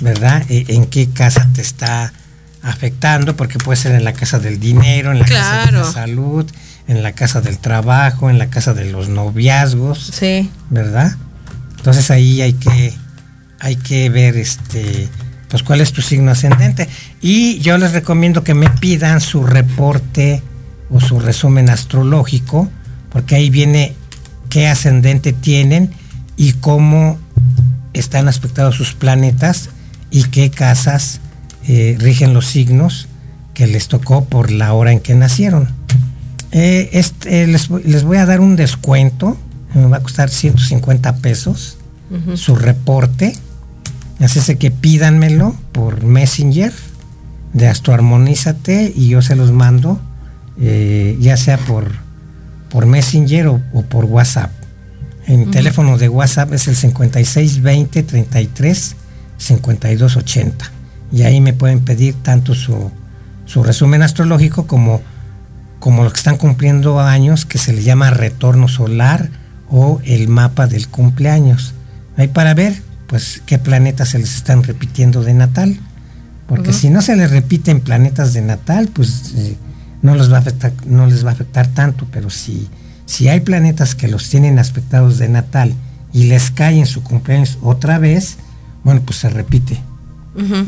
[0.00, 0.44] ¿verdad?
[0.48, 2.12] E- en qué casa te está
[2.62, 6.50] afectando, porque puede ser en la casa del dinero, en la casa de la salud,
[6.88, 10.50] en la casa del trabajo, en la casa de los noviazgos, Sí.
[10.70, 11.16] ¿verdad?
[11.76, 12.94] Entonces ahí hay que
[13.60, 15.08] hay que ver este
[15.48, 16.88] pues cuál es tu signo ascendente
[17.20, 20.42] y yo les recomiendo que me pidan su reporte
[20.90, 22.68] o su resumen astrológico
[23.10, 23.94] porque ahí viene
[24.48, 25.90] qué ascendente tienen
[26.36, 27.18] y cómo
[27.92, 29.70] están aspectados sus planetas
[30.10, 31.20] y qué casas
[31.68, 33.08] eh, rigen los signos
[33.54, 35.68] que les tocó por la hora en que nacieron.
[36.52, 39.36] Eh, este, les, les voy a dar un descuento,
[39.74, 41.78] me va a costar 150 pesos
[42.34, 43.36] su reporte.
[44.20, 46.72] Así es que pídanmelo por Messenger
[47.52, 50.00] de Astroarmonízate y yo se los mando,
[50.60, 51.90] eh, ya sea por,
[52.70, 54.50] por Messenger o, o por WhatsApp.
[55.26, 58.96] En teléfono de WhatsApp es el 5620 33
[59.38, 60.72] 5280.
[61.12, 62.90] Y ahí me pueden pedir tanto su,
[63.44, 65.02] su resumen astrológico como,
[65.78, 69.30] como los que están cumpliendo años, que se le llama retorno solar
[69.68, 71.74] o el mapa del cumpleaños.
[72.16, 75.78] Ahí para ver, pues, qué planetas se les están repitiendo de natal.
[76.46, 79.56] Porque si no se les repiten planetas de natal, pues eh,
[80.02, 82.06] no, les va a afectar, no les va a afectar tanto.
[82.12, 82.68] Pero si,
[83.04, 85.74] si hay planetas que los tienen aspectados de natal
[86.12, 88.36] y les cae en su cumpleaños otra vez,
[88.84, 89.80] bueno, pues se repite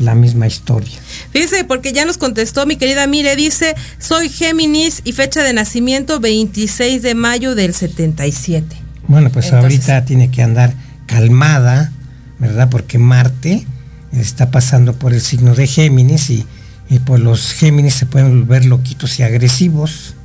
[0.01, 0.97] la misma historia.
[1.31, 6.19] Fíjese, porque ya nos contestó mi querida Mire, dice, soy Géminis y fecha de nacimiento
[6.19, 8.75] 26 de mayo del 77.
[9.07, 10.73] Bueno, pues Entonces- ahorita tiene que andar
[11.05, 11.91] calmada,
[12.39, 12.69] ¿verdad?
[12.69, 13.65] Porque Marte
[14.11, 16.45] está pasando por el signo de Géminis y,
[16.89, 20.15] y pues los Géminis se pueden volver loquitos y agresivos.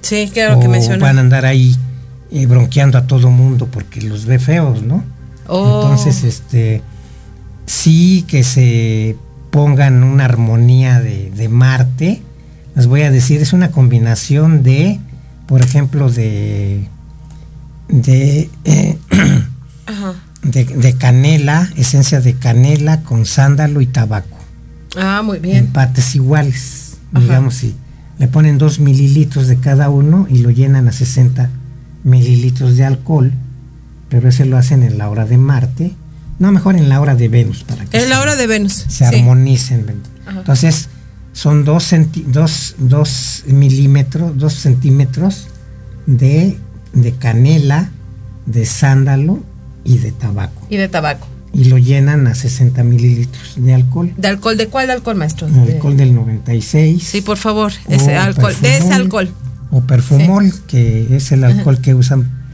[0.00, 1.04] Sí, claro que o menciona.
[1.04, 1.76] van a andar ahí
[2.30, 5.02] eh, bronqueando a todo mundo porque los ve feos, ¿no?
[5.46, 5.82] Oh.
[5.82, 6.82] Entonces, este,
[7.66, 9.16] sí que se
[9.50, 12.22] pongan una armonía de, de Marte.
[12.74, 14.98] Les voy a decir, es una combinación de,
[15.46, 16.88] por ejemplo, de,
[17.88, 18.98] de, eh,
[19.86, 20.14] Ajá.
[20.44, 24.38] De, de canela, esencia de canela con sándalo y tabaco
[24.96, 25.66] Ah, muy en bien.
[25.68, 26.98] partes iguales.
[27.12, 27.20] Ajá.
[27.24, 27.74] Digamos, si
[28.18, 31.50] le ponen dos mililitros de cada uno y lo llenan a 60
[32.04, 33.32] mililitros de alcohol,
[34.08, 35.92] pero ese lo hacen en la hora de Marte,
[36.38, 38.72] no, mejor en la hora de Venus, para que Es la hora de Venus.
[38.88, 39.16] se sí.
[39.16, 39.86] armonicen.
[40.26, 40.38] Ajá.
[40.40, 40.88] Entonces,
[41.32, 45.48] son dos, centi- dos, dos milímetros, dos centímetros
[46.06, 46.56] de,
[46.92, 47.90] de canela,
[48.46, 49.42] de sándalo
[49.84, 50.66] y de tabaco.
[50.68, 51.26] Y de tabaco.
[51.52, 54.12] y lo llenan a 60 mililitros de alcohol.
[54.16, 54.56] ¿De alcohol?
[54.56, 55.46] ¿De cuál alcohol, maestro?
[55.46, 57.02] alcohol del 96.
[57.02, 59.30] Sí, por favor, ese alcohol, de ese alcohol.
[59.70, 62.44] O perfumol, que es el alcohol que usan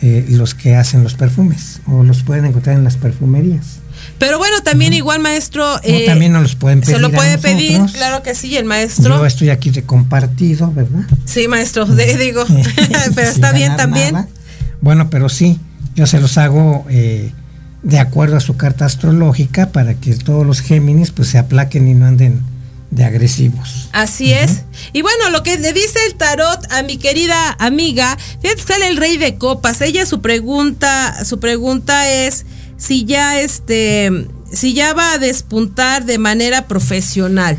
[0.00, 3.80] eh, los que hacen los perfumes, o los pueden encontrar en las perfumerías.
[4.18, 5.80] Pero bueno, también igual, maestro.
[5.82, 6.96] Eh, también nos los pueden pedir.
[6.96, 9.18] Se lo puede pedir, claro que sí, el maestro.
[9.18, 11.02] Yo estoy aquí de compartido, ¿verdad?
[11.24, 12.44] Sí, maestro, digo,
[13.14, 14.16] pero está bien también.
[14.80, 15.58] Bueno, pero sí,
[15.98, 17.32] yo se los hago eh,
[17.82, 21.94] de acuerdo a su carta astrológica para que todos los Géminis pues se aplaquen y
[21.94, 22.40] no anden
[22.92, 23.88] de agresivos.
[23.90, 24.62] Así es.
[24.92, 28.96] Y bueno, lo que le dice el tarot a mi querida amiga, fíjate, sale el
[28.96, 29.80] rey de copas.
[29.80, 32.46] Ella su pregunta, su pregunta es
[32.76, 37.58] si ya este, si ya va a despuntar de manera profesional.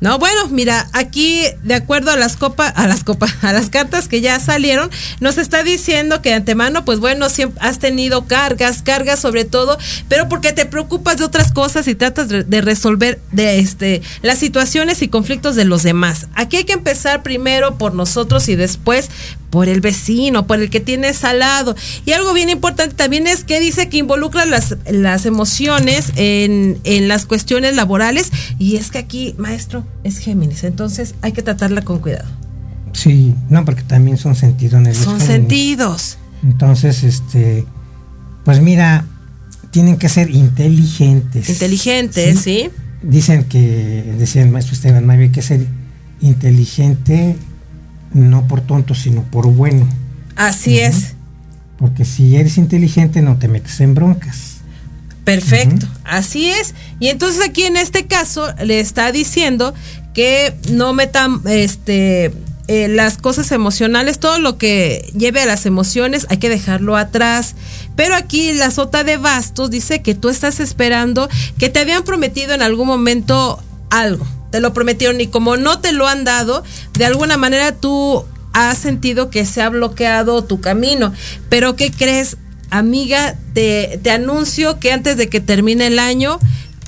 [0.00, 4.08] No, bueno, mira, aquí de acuerdo a las copas, a las copas, a las cartas
[4.08, 4.90] que ya salieron,
[5.20, 9.78] nos está diciendo que de antemano, pues bueno, siempre has tenido cargas, cargas sobre todo,
[10.08, 15.02] pero porque te preocupas de otras cosas y tratas de resolver de este las situaciones
[15.02, 16.28] y conflictos de los demás.
[16.34, 19.10] Aquí hay que empezar primero por nosotros y después
[19.50, 21.74] por el vecino, por el que tienes al lado.
[22.04, 27.08] Y algo bien importante también es que dice que involucra las, las emociones en, en
[27.08, 28.30] las cuestiones laborales.
[28.58, 30.64] Y es que aquí, maestro, es Géminis.
[30.64, 32.28] Entonces hay que tratarla con cuidado.
[32.92, 34.96] Sí, no, porque también son sentidos.
[34.96, 36.18] Son sentidos.
[36.42, 37.64] Entonces, este,
[38.44, 39.04] pues mira,
[39.70, 41.48] tienen que ser inteligentes.
[41.48, 42.70] Inteligentes, ¿sí?
[43.02, 45.66] Dicen que, decía el maestro Esteban hay que ser
[46.20, 47.36] inteligente
[48.12, 49.86] no por tonto, sino por bueno.
[50.36, 51.14] Así es.
[51.78, 54.58] Porque si eres inteligente no te metes en broncas.
[55.24, 56.74] Perfecto, así es.
[57.00, 59.74] Y entonces aquí en este caso le está diciendo
[60.14, 62.32] que no metan este
[62.66, 67.56] eh, las cosas emocionales, todo lo que lleve a las emociones hay que dejarlo atrás.
[67.94, 71.28] Pero aquí la sota de bastos dice que tú estás esperando
[71.58, 75.92] que te habían prometido en algún momento algo te lo prometieron y como no te
[75.92, 76.62] lo han dado,
[76.94, 81.12] de alguna manera tú has sentido que se ha bloqueado tu camino.
[81.48, 82.36] Pero ¿qué crees?
[82.70, 86.38] Amiga, te, te anuncio que antes de que termine el año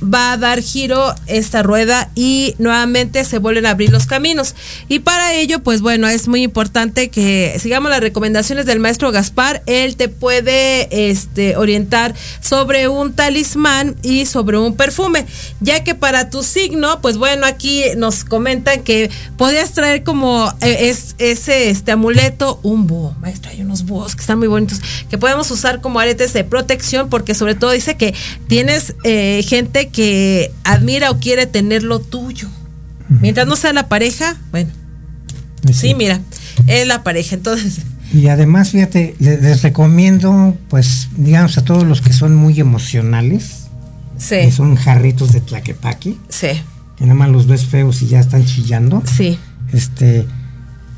[0.02, 4.54] va a dar giro esta rueda y nuevamente se vuelven a abrir los caminos.
[4.88, 9.62] Y para ello, pues bueno, es muy importante que sigamos las recomendaciones del maestro Gaspar.
[9.66, 15.26] Él te puede este, orientar sobre un talismán y sobre un perfume,
[15.60, 20.88] ya que para tu signo, pues bueno, aquí nos comentan que podías traer como eh,
[20.88, 23.14] es, ese este amuleto, un búho.
[23.20, 27.08] Maestro, hay unos búhos que están muy bonitos, que podemos usar como aretes de protección,
[27.08, 28.14] porque sobre todo dice que
[28.48, 32.48] tienes eh, gente que admira o quiere tener lo tuyo.
[33.08, 34.70] Mientras no sea la pareja, bueno.
[35.72, 35.94] Sí.
[35.94, 36.20] mira,
[36.68, 37.80] es la pareja, entonces.
[38.12, 43.68] Y además, fíjate, les, recomiendo, pues, digamos, a todos los que son muy emocionales,
[44.16, 44.36] sí.
[44.36, 46.48] que son jarritos de tlaquepaque, sí.
[46.96, 49.02] que nada más los ves feos y ya están chillando.
[49.12, 49.38] Sí.
[49.72, 50.26] Este,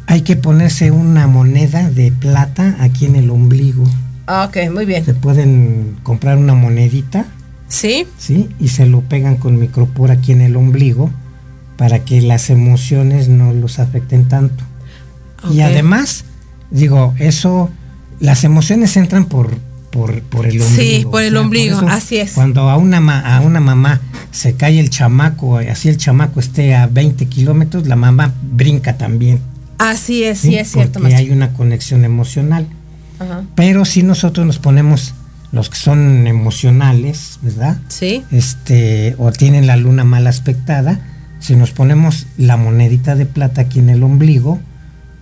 [0.07, 3.85] hay que ponerse una moneda de plata aquí en el ombligo.
[4.27, 5.05] Ah, ok, muy bien.
[5.05, 7.27] Se pueden comprar una monedita
[7.73, 8.07] Sí.
[8.19, 11.11] Sí, y se lo pegan con micropor aquí en el ombligo
[11.79, 14.63] para que las emociones no los afecten tanto.
[15.51, 16.27] Y además,
[16.71, 17.71] digo, eso,
[18.21, 19.57] las emociones entran por,
[19.91, 20.83] por, por el ombligo.
[20.83, 22.33] Sí, por el ombligo, así es.
[22.33, 26.87] Cuando a una, a una mamá se cae el chamaco, así el chamaco esté a
[26.87, 29.41] 20 kilómetros, la mamá brinca también.
[29.79, 31.01] Así es, sí, es cierto.
[31.01, 32.67] Porque hay una conexión emocional.
[33.55, 35.15] Pero si nosotros nos ponemos
[35.53, 37.77] los que son emocionales, ¿verdad?
[37.89, 38.25] Sí.
[38.31, 41.01] Este, o tienen la luna mal aspectada,
[41.39, 44.61] si nos ponemos la monedita de plata aquí en el ombligo,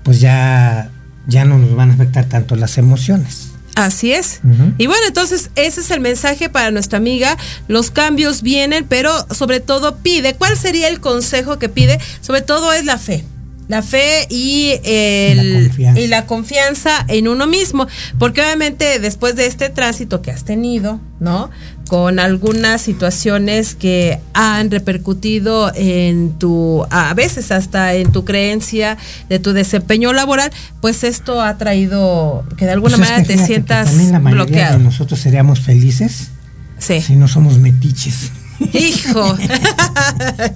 [0.03, 0.91] pues ya,
[1.27, 3.49] ya no nos van a afectar tanto las emociones.
[3.75, 4.41] Así es.
[4.79, 7.39] Y bueno, entonces ese es el mensaje para nuestra amiga.
[7.67, 10.35] Los cambios vienen, pero sobre todo pide.
[10.35, 11.99] ¿Cuál sería el consejo que pide?
[12.21, 13.25] Sobre todo es la fe
[13.71, 17.87] la fe y, el, y, la confianza en uno mismo.
[18.19, 21.51] Porque obviamente después de este tránsito que has tenido, ¿no?
[21.89, 28.99] Con algunas situaciones que han repercutido en tu, a veces hasta en tu creencia
[29.29, 30.51] de tu desempeño laboral,
[30.81, 34.79] pues esto ha traído que de alguna pues manera te sientas también la bloqueado.
[34.79, 36.31] De nosotros seríamos felices
[36.79, 37.01] sí.
[37.01, 38.33] si no somos metiches.
[38.73, 39.37] Hijo.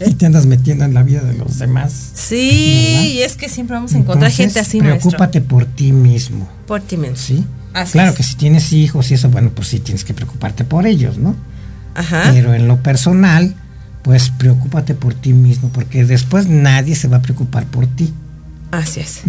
[0.07, 2.11] y te andas metiendo en la vida de los demás.
[2.15, 4.79] Sí, y es que siempre vamos a encontrar gente así.
[4.79, 6.49] Preocúpate por ti mismo.
[6.67, 7.17] Por ti mismo.
[7.17, 7.45] Sí.
[7.93, 11.19] claro que si tienes hijos y eso, bueno, pues sí tienes que preocuparte por ellos,
[11.19, 11.35] ¿no?
[11.95, 12.31] Ajá.
[12.33, 13.55] Pero en lo personal,
[14.03, 18.13] pues preocúpate por ti mismo, porque después nadie se va a preocupar por ti.
[18.71, 19.23] Así es.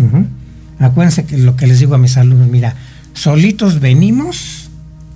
[0.80, 2.76] Acuérdense que lo que les digo a mis alumnos, mira,
[3.14, 4.70] solitos venimos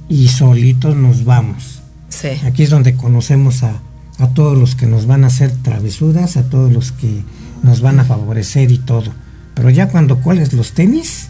[0.08, 1.79] y solitos nos vamos.
[2.10, 2.30] Sí.
[2.46, 3.74] Aquí es donde conocemos a,
[4.20, 7.24] a todos los que nos van a hacer travesuras, a todos los que
[7.64, 9.12] nos van a favorecer y todo.
[9.54, 11.28] Pero ya cuando cuelgues los tenis,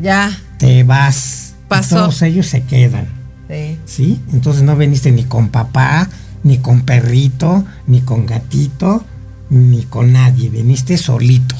[0.00, 0.36] Ya.
[0.58, 1.54] te vas.
[1.66, 1.96] Y Pasó.
[1.96, 3.06] todos ellos se quedan.
[3.48, 3.78] Sí.
[3.84, 4.20] ¿Sí?
[4.32, 6.08] Entonces no veniste ni con papá,
[6.44, 9.04] ni con perrito, ni con gatito,
[9.50, 10.48] ni con nadie.
[10.50, 11.54] Veniste solito.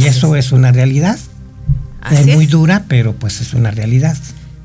[0.00, 0.52] Y eso es.
[0.52, 1.18] una realidad.
[2.00, 2.50] Así es muy es.
[2.50, 4.16] dura, pero pues es una realidad.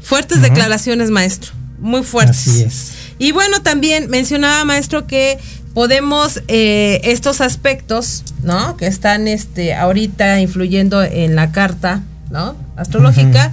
[0.01, 1.51] Fuertes declaraciones, maestro.
[1.81, 2.47] Muy fuertes.
[2.47, 2.91] Así es.
[3.19, 5.37] Y bueno, también mencionaba, maestro, que
[5.73, 8.77] podemos eh, estos aspectos, ¿no?
[8.77, 12.55] Que están este, ahorita influyendo en la carta, ¿no?
[12.75, 13.51] Astrológica,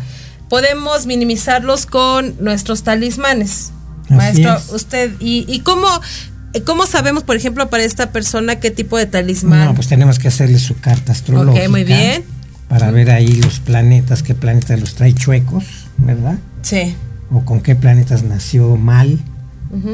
[0.48, 3.72] podemos minimizarlos con nuestros talismanes.
[4.04, 4.72] Así maestro, es.
[4.72, 5.86] usted, ¿y, y cómo,
[6.54, 9.66] eh, cómo sabemos, por ejemplo, para esta persona qué tipo de talismán?
[9.66, 11.64] No, pues tenemos que hacerle su carta astrológica.
[11.64, 12.24] Ok, muy bien.
[12.68, 15.64] Para ver ahí los planetas, qué planetas los trae chuecos,
[15.96, 16.36] ¿verdad?
[16.62, 16.94] Sí.
[17.30, 19.18] O con qué planetas nació mal,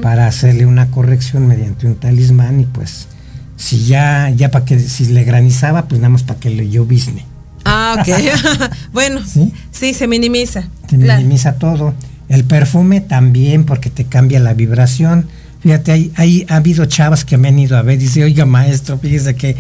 [0.03, 3.09] para hacerle una corrección mediante un talismán y pues
[3.57, 7.25] si ya, ya para que, si le granizaba, pues nada más para que le llovizne.
[7.65, 8.71] Ah, ok.
[8.93, 9.53] bueno, ¿Sí?
[9.73, 9.93] ¿Sí?
[9.95, 10.65] se minimiza.
[10.89, 11.21] Claro.
[11.21, 11.93] minimiza todo.
[12.29, 15.27] El perfume también porque te cambia la vibración.
[15.61, 18.45] Fíjate, hay, hay- ha habido chavas que me han ido a ver y dice, oiga
[18.47, 19.57] maestro, fíjese que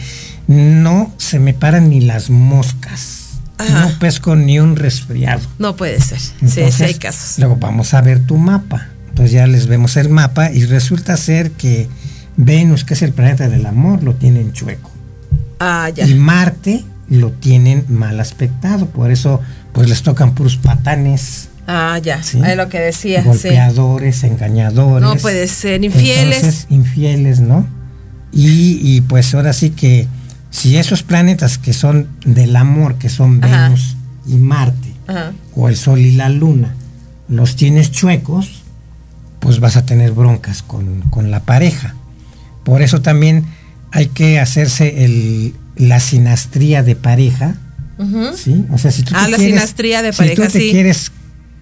[0.47, 3.24] no se me paran ni las moscas.
[3.59, 3.87] Ajá.
[3.89, 5.43] No pesco ni un resfriado.
[5.59, 6.19] No puede ser.
[6.19, 7.39] sí, sí Entonces, hay casos.
[7.39, 8.89] Luego vamos a ver tu mapa.
[9.09, 11.89] Entonces ya les vemos el mapa y resulta ser que
[12.37, 14.91] Venus, que es el planeta del amor, lo tienen chueco.
[15.61, 16.07] Ah, ya.
[16.07, 18.87] Y Marte lo tienen mal aspectado.
[18.87, 19.41] Por eso
[19.73, 21.49] pues les tocan puros patanes.
[21.67, 22.23] Ah, ya.
[22.23, 22.41] Sí.
[22.45, 23.23] Es lo que decía.
[23.23, 23.29] sí.
[23.29, 25.09] golpeadores, engañadores.
[25.09, 25.83] No puede ser.
[25.85, 26.39] Infieles.
[26.39, 27.67] Entonces, infieles, ¿no?
[28.33, 30.09] Y, y, pues ahora sí que
[30.55, 33.65] si esos planetas que son del amor, que son Ajá.
[33.65, 33.97] Venus
[34.27, 35.33] y Marte, Ajá.
[35.57, 36.75] o el Sol y la Luna,
[37.29, 38.63] los tienes chuecos,
[39.41, 41.95] pues vas a tener broncas con, con la pareja.
[42.65, 43.45] Por eso también
[43.91, 47.57] hay que hacerse el, la sinastría de pareja.
[48.37, 48.65] ¿sí?
[48.71, 50.71] O sea, si tú Ah, te la quieres, sinastría de si pareja, tú te sí.
[50.71, 51.11] quieres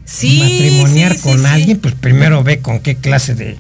[0.05, 0.38] Sí.
[0.40, 3.57] matrimoniar sí, con alguien, pues primero ve con qué clase de,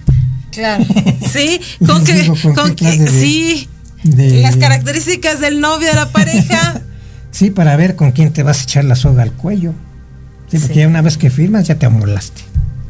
[0.50, 0.84] Claro.
[1.32, 3.68] Sí, con que, Digo, ¿con con qué que, clase de- sí.
[4.04, 6.80] De- Las características del novio de la pareja.
[7.32, 9.72] Sí, para ver con quién te vas a echar la soga al cuello.
[10.50, 10.80] Sí, porque Sí.
[10.80, 12.42] ya una vez que firmas ya te amolaste.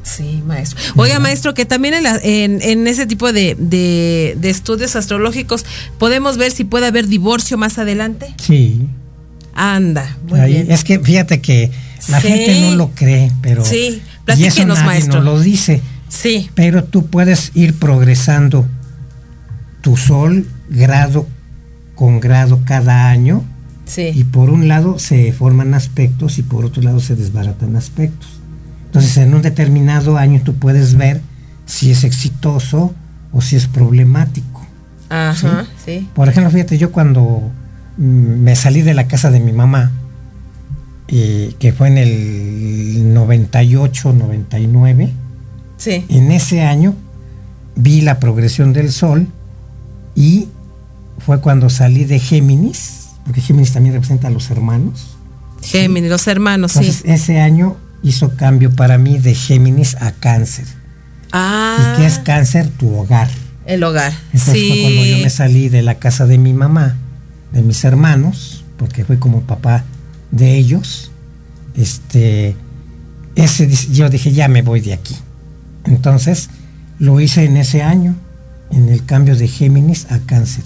[0.03, 0.81] Sí, maestro.
[0.97, 5.65] Oiga, maestro, que también en, la- en, en ese tipo de, de, de estudios astrológicos
[5.97, 8.35] podemos ver si puede haber divorcio más adelante.
[8.45, 8.89] Sí.
[9.55, 10.73] Anda, muy Ahí- bien.
[10.73, 11.71] Es que fíjate que
[12.09, 12.27] la Sí.
[12.27, 15.23] gente no lo cree, pero Sí, y eso platíquenos, nadie maestro.
[15.23, 15.81] nos lo dice.
[16.09, 18.67] Sí, Pero tú puedes ir progresando
[19.83, 21.27] tu sol grado
[21.95, 23.45] con grado cada año
[23.97, 28.29] y por un lado se forman aspectos y por otro lado se desbaratan aspectos.
[28.87, 31.21] Entonces en un determinado año tú puedes ver
[31.67, 32.95] si es exitoso
[33.33, 34.67] o si es problemático.
[35.09, 36.09] Ajá, sí.
[36.15, 37.51] Por ejemplo, fíjate, yo cuando
[37.99, 39.91] mm, me salí de la casa de mi mamá,
[41.09, 45.13] eh, que fue en el 98, 99,
[45.77, 46.05] Sí.
[46.09, 46.95] en ese año
[47.77, 49.27] vi la progresión del Sol
[50.15, 50.49] y
[51.19, 55.17] fue cuando salí de Géminis, porque Géminis también representa a los hermanos.
[55.63, 57.11] Géminis, los hermanos, Entonces sí.
[57.11, 60.67] ese año hizo cambio para mí de Géminis a Cáncer.
[61.33, 62.69] Ah, ¿Y qué es Cáncer?
[62.71, 63.29] Tu hogar.
[63.65, 64.13] el hogar.
[64.33, 65.23] Entonces fue cuando yo Sí.
[65.23, 66.97] me salí de la casa de mi mamá,
[67.53, 69.85] de mis hermanos, porque fui como papá
[70.33, 71.13] de ellos.
[71.77, 72.57] Este,
[73.37, 75.17] ese, yo dije, ya me voy de aquí.
[75.85, 76.51] Entonces,
[76.99, 78.17] lo hice en ese año,
[78.73, 80.65] en el cambio de Géminis a Cáncer.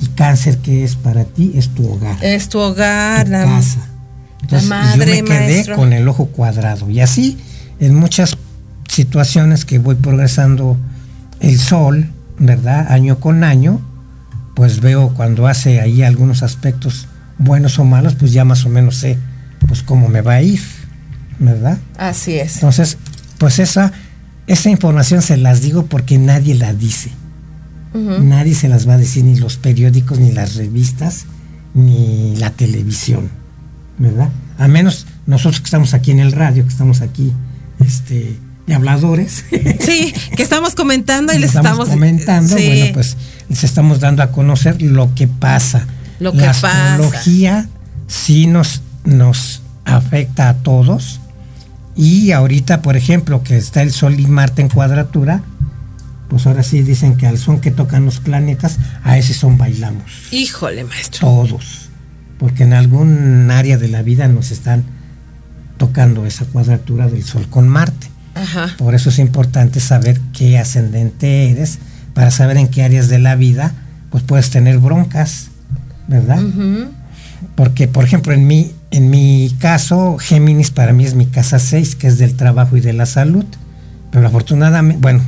[0.00, 1.52] Y Cáncer, que es para ti?
[1.54, 3.88] Es tu hogar, Es tu hogar, tu la casa.
[4.42, 5.76] Entonces, y madre, yo me quedé maestro.
[5.76, 6.90] con el ojo cuadrado.
[6.90, 7.38] Y así,
[7.80, 8.36] en muchas
[8.88, 10.76] situaciones que voy progresando
[11.40, 12.92] el sol, ¿verdad?
[12.92, 13.80] Año con año,
[14.54, 18.96] pues veo cuando hace ahí algunos aspectos buenos o malos, pues ya más o menos
[18.96, 19.18] sé
[19.66, 20.60] pues cómo me va a ir,
[21.38, 21.78] ¿verdad?
[21.96, 22.56] Así es.
[22.56, 22.98] Entonces,
[23.38, 23.92] pues esa,
[24.46, 27.10] esa información se las digo porque nadie la dice.
[27.94, 31.26] Nadie se las va a decir, ni los periódicos, ni las revistas,
[31.74, 33.30] ni la televisión,
[33.98, 34.30] ¿verdad?
[34.58, 37.32] A menos nosotros que estamos aquí en el radio, que estamos aquí,
[37.78, 38.36] este,
[38.66, 39.44] de habladores.
[39.80, 42.66] Sí, que estamos comentando y les estamos, comentando, sí.
[42.66, 43.16] bueno, pues
[43.48, 45.86] les estamos dando a conocer lo que pasa.
[46.20, 46.94] Lo que la pasa.
[46.94, 47.68] astrología
[48.06, 51.20] sí nos, nos afecta a todos.
[51.96, 55.42] Y ahorita, por ejemplo, que está el Sol y Marte en cuadratura,
[56.28, 60.04] pues ahora sí dicen que al son que tocan los planetas, a ese son bailamos.
[60.30, 61.20] Híjole, maestro.
[61.20, 61.88] Todos.
[62.38, 64.84] Porque en algún área de la vida nos están
[65.76, 68.08] tocando esa cuadratura del Sol con Marte.
[68.34, 68.74] Ajá.
[68.78, 71.78] Por eso es importante saber qué ascendente eres,
[72.14, 73.74] para saber en qué áreas de la vida
[74.14, 75.48] pues puedes tener broncas,
[76.06, 76.40] ¿verdad?
[77.56, 81.96] Porque, por ejemplo, en mi, en mi caso, Géminis para mí es mi casa 6,
[81.96, 83.44] que es del trabajo y de la salud.
[84.12, 85.20] Pero afortunadamente, bueno,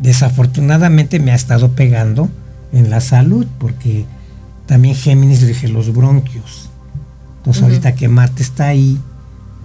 [0.00, 2.28] desafortunadamente me ha estado pegando
[2.72, 4.04] en la salud, porque
[4.66, 6.70] también Géminis rige los bronquios.
[7.38, 8.98] Entonces, ahorita que Marte está ahí,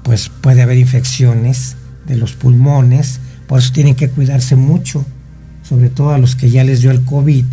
[0.03, 1.75] pues puede haber infecciones
[2.07, 5.05] de los pulmones, por eso tienen que cuidarse mucho,
[5.67, 7.45] sobre todo a los que ya les dio el COVID,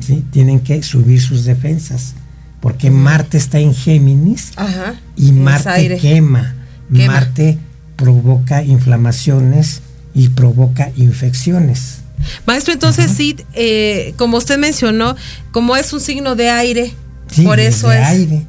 [0.00, 0.24] ¿sí?
[0.30, 2.14] tienen que subir sus defensas,
[2.60, 4.94] porque Marte está en Géminis Ajá.
[5.16, 5.98] y Marte.
[5.98, 6.54] Quema.
[6.88, 7.58] Marte
[7.96, 9.82] provoca inflamaciones
[10.14, 12.01] y provoca infecciones.
[12.46, 15.16] Maestro, entonces sí, eh, como usted mencionó,
[15.50, 16.92] como es un signo de aire,
[17.30, 18.06] Sí, por es eso de es.
[18.08, 18.46] aire.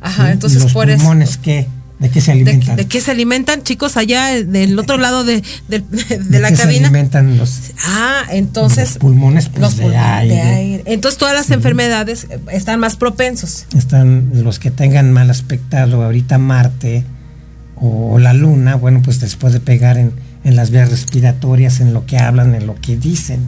[0.00, 0.32] Ajá, ¿sí?
[0.32, 0.98] entonces ¿Y los por eso.
[0.98, 1.66] pulmones qué?
[1.98, 2.76] ¿De qué se ¿De, alimentan?
[2.76, 6.50] de qué se alimentan, chicos, allá eh, del otro lado de, de- de ¿De la
[6.50, 6.86] qué se cabina?
[6.88, 8.90] alimentan los, Ah, entonces.
[8.90, 9.48] los pulmones?
[9.48, 10.34] Pues los de, pulmones aire.
[10.36, 10.82] de aire.
[10.86, 13.66] Entonces todas las enfermedades eh, están más propensos.
[13.76, 17.04] Están los que tengan mal aspectado ahorita Marte
[17.74, 20.12] o, o la Luna, bueno, pues les puede pegar en,
[20.44, 23.40] en las vías respiratorias, en lo que hablan, en lo que dicen.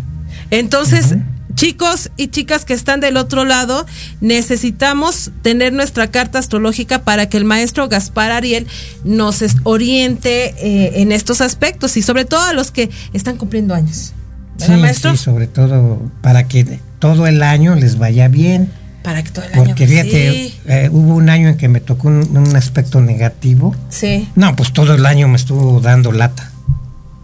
[0.50, 1.14] Entonces,
[1.54, 3.86] chicos y chicas que están del otro lado,
[4.20, 8.66] necesitamos tener nuestra carta astrológica para que el maestro Gaspar Ariel
[9.04, 14.12] nos oriente eh, en estos aspectos y sobre todo a los que están cumpliendo años.
[14.58, 15.10] ¿Verdad, Sí, maestro?
[15.12, 18.70] sí, sobre todo para que todo el año les vaya bien.
[19.02, 19.64] Para que todo el año.
[19.64, 23.74] Porque fíjate, Sí, eh, hubo un año en que me tocó un, un aspecto negativo.
[23.88, 26.49] sí, No, pues todo el año me estuvo dando lata.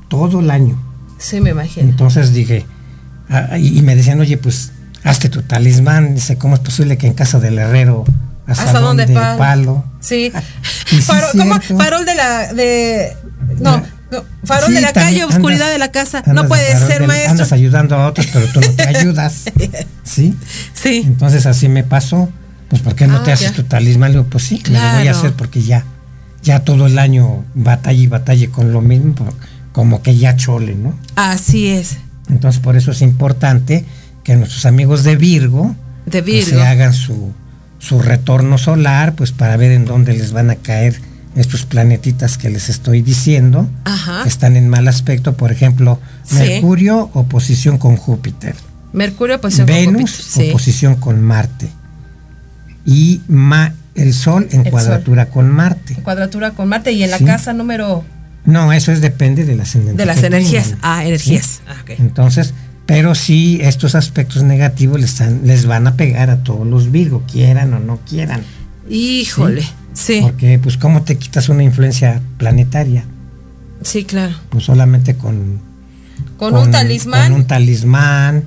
[0.08, 0.76] Todo el año.
[1.18, 1.88] sí, me imagino.
[1.88, 2.64] Entonces dije,
[3.28, 4.72] ah, y, me decían, oye, pues
[5.04, 6.14] hazte tu talismán.
[6.14, 8.04] Dice, ¿cómo es posible que en casa del herrero
[8.46, 9.38] ¿Hasta asadón dónde de palo?
[9.38, 9.84] palo?
[10.00, 10.32] Sí.
[10.92, 11.60] Y sí, Farol, ¿cómo?
[11.78, 12.52] Farol de la.
[12.54, 13.16] de
[13.58, 13.82] No,
[14.12, 16.22] no, farol Sí, de la calle, oscuridad de la casa.
[16.26, 17.32] No de puede ser, de- maestro.
[17.32, 19.42] Andas ayudando a otros, pero tú no te ayudas.
[20.04, 20.36] ¿Sí?
[20.74, 21.02] Sí.
[21.04, 22.28] Entonces así me pasó.
[22.68, 23.56] Pues ¿por qué no Ah, te haces ya.
[23.56, 24.12] tu talismán?
[24.12, 25.18] Le digo, pues sí, me lo voy a Claro.
[25.18, 25.84] hacer porque ya,
[26.42, 29.34] ya todo el año batalla y batalla con lo mismo, pues,
[29.76, 30.98] como que ya chole, ¿no?
[31.16, 31.98] Así es.
[32.30, 33.84] Entonces por eso es importante
[34.24, 37.34] que nuestros amigos de Virgo, De pues, se hagan su,
[37.78, 40.98] su retorno solar, pues para ver en dónde les van a caer
[41.36, 44.22] estos planetitas que les estoy diciendo, Ajá.
[44.22, 46.36] que están en mal aspecto, por ejemplo, Sí.
[46.36, 48.54] Mercurio, oposición con Júpiter.
[48.94, 50.44] Mercurio, posición con Venus, Júpiter.
[50.44, 50.48] Sí.
[50.52, 51.68] oposición con Marte.
[52.86, 55.92] Y Ma- el Sol en El cuadratura con Marte.
[55.98, 57.24] En cuadratura con Marte y en la Sí.
[57.26, 58.04] casa número
[58.46, 59.96] No, eso es depende de las energías.
[59.96, 60.74] de las energías.
[60.82, 61.60] Ah, energías.
[61.68, 61.90] Ah, ok.
[61.98, 62.54] Entonces,
[62.86, 67.22] pero sí, estos aspectos negativos les, están- les van a pegar a todos los Virgo,
[67.30, 68.42] quieran o no quieran.
[68.88, 69.62] Híjole.
[69.94, 73.04] Sí, Porque, pues, ¿cómo te quitas una influencia planetaria?
[73.82, 74.34] sí, claro.
[74.50, 75.60] Pues solamente con...
[76.38, 77.30] Con, un talismán.
[77.30, 78.44] Con un talismán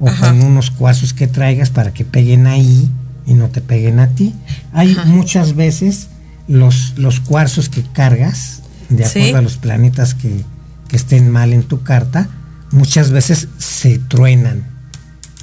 [0.00, 0.28] o Ajá.
[0.28, 2.90] con unos cuarzos que traigas para que peguen ahí
[3.26, 4.34] y no te peguen a ti.
[4.72, 5.04] Hay Ajá.
[5.06, 6.08] muchas veces
[6.48, 8.61] los, los cuarzos que cargas,
[8.96, 9.18] de Sí.
[9.20, 10.44] acuerdo a los planetas que,
[10.88, 12.28] que estén mal en tu carta,
[12.70, 14.64] muchas veces se truenan,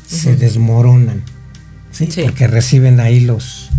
[0.08, 1.22] se desmoronan,
[1.92, 2.08] ¿sí?
[2.12, 2.22] Sí.
[2.24, 3.70] porque reciben ahí los,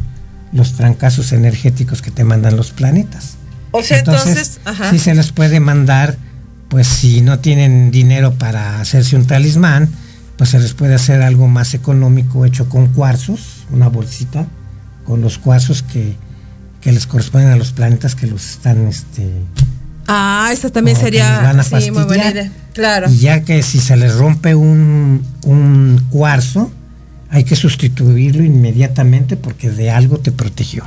[0.53, 3.37] los trancazos energéticos que te mandan los planetas.
[3.73, 4.91] o sea, entonces, ajá.
[4.91, 6.16] sí se les puede mandar,
[6.68, 9.89] pues si no tienen dinero para hacerse un talismán,
[10.37, 14.47] pues se les puede hacer algo más económico hecho con cuarzos, una bolsita
[15.05, 16.14] con los cuarzos que,
[16.81, 19.28] que les corresponden a los planetas que los están, este,
[20.07, 22.51] Ah, esa también sería van a sí, muy buena idea.
[22.72, 23.09] Claro.
[23.11, 26.70] y ya que si se les rompe un, un cuarzo,
[27.31, 30.85] hay que sustituirlo inmediatamente porque de algo te protegió.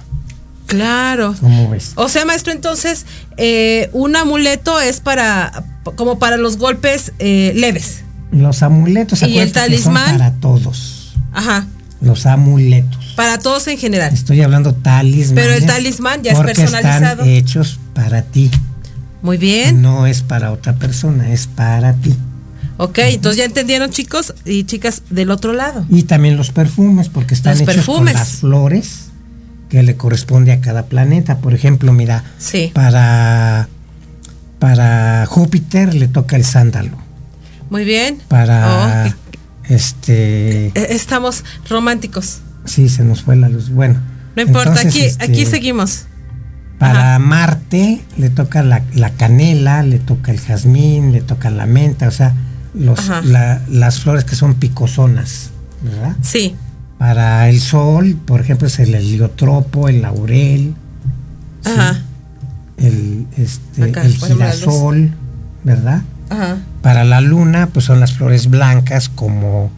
[0.66, 1.36] Claro.
[1.40, 1.92] ¿Cómo ves?
[1.96, 3.06] O sea, maestro, entonces,
[3.38, 5.64] eh, un amuleto es para,
[5.96, 8.02] como para los golpes eh, leves.
[8.32, 10.18] Los amuletos, ¿Y el acuérdate que son talismán?
[10.18, 11.14] para todos.
[11.32, 11.68] Ajá.
[12.04, 13.14] Los amuletos.
[13.16, 14.14] Para todos en general.
[14.14, 15.36] Estoy hablando talismán.
[15.36, 17.24] Pero el talismán ya es personalizado.
[17.24, 18.52] Están hechos para ti.
[19.22, 19.82] Muy bien.
[19.82, 22.14] No es para otra persona, es para ti.
[22.78, 25.86] Ok, entonces ya entendieron, chicos y chicas del otro lado.
[25.90, 28.14] Y también los perfumes, porque están Los hechos perfumes.
[28.14, 29.00] con las flores
[29.70, 31.38] que le corresponde a cada planeta.
[31.38, 32.72] Por ejemplo, mira, Sí.
[32.74, 33.70] para,
[34.60, 36.98] para Júpiter le toca el sándalo.
[37.70, 38.18] Muy bien.
[38.28, 39.14] Para Oh,
[39.70, 42.40] este eh, estamos románticos.
[42.66, 43.70] sí se nos fue la luz.
[43.70, 44.00] Bueno.
[44.36, 46.06] No importa, entonces, aquí, este, aquí seguimos.
[46.80, 52.08] Para Marte le toca la, la canela, le toca el jazmín, le toca la menta,
[52.08, 52.34] o sea,
[52.74, 55.52] los, la- las flores que son picosonas,
[55.84, 56.16] ¿verdad?
[56.22, 56.56] Sí.
[56.98, 60.74] Para el sol, por ejemplo, es el heliotropo, el laurel,
[61.64, 61.70] ¿sí?
[61.72, 62.02] Ajá.
[62.78, 65.12] el, este, Acá, el girasol,
[65.64, 66.02] ¿verdad?
[66.34, 66.58] Ajá.
[66.82, 69.70] Para la luna, pues son las flores blancas como,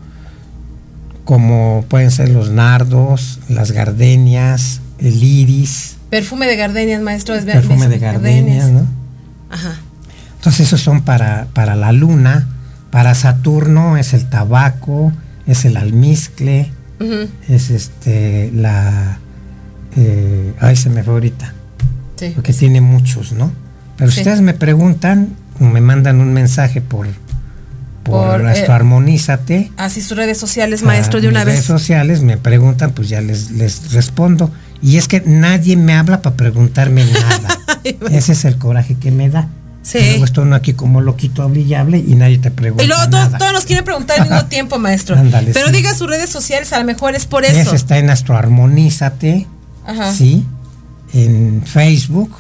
[1.24, 7.36] como pueden ser los nardos, las gardenias, el iris, Perfume de gardenias, maestro.
[7.36, 8.88] Es perfume de gardenias, ¿no?
[9.49, 9.76] Ajá.
[10.36, 12.47] Entonces esos son para, para la luna.
[12.91, 15.12] Para Saturno es el tabaco,
[15.47, 16.72] es el almizcle,
[17.49, 19.18] es este la
[19.97, 21.53] eh, ay se me fue ahorita
[22.16, 22.32] Sí.
[22.34, 23.51] porque tiene muchos no
[23.97, 24.22] pero si Sí.
[24.22, 25.30] ustedes me preguntan
[25.60, 27.08] me mandan un mensaje por
[28.03, 31.66] por, Por, eh, astroarmonízate Así sus redes sociales, a maestro, de mis una redes vez.
[31.66, 34.51] sociales me preguntan pues ya les les respondo
[34.82, 37.60] y es que nadie me habla para preguntarme nada
[38.12, 39.47] ese es el coraje que me da
[39.82, 39.99] Sí.
[39.99, 43.66] Luego estoy uno aquí como loquito hablable y nadie te pregunta Y luego todos, nos
[43.66, 45.16] quieren preguntar al mismo tiempo, maestro.
[45.16, 45.74] Ándale, Pero sí.
[45.74, 47.60] diga sus redes sociales, a lo mejor es por eso.
[47.60, 49.45] Ese está en Astroarmonízate
[49.86, 50.12] Ajá.
[50.12, 50.43] sí,
[51.14, 52.36] en Facebook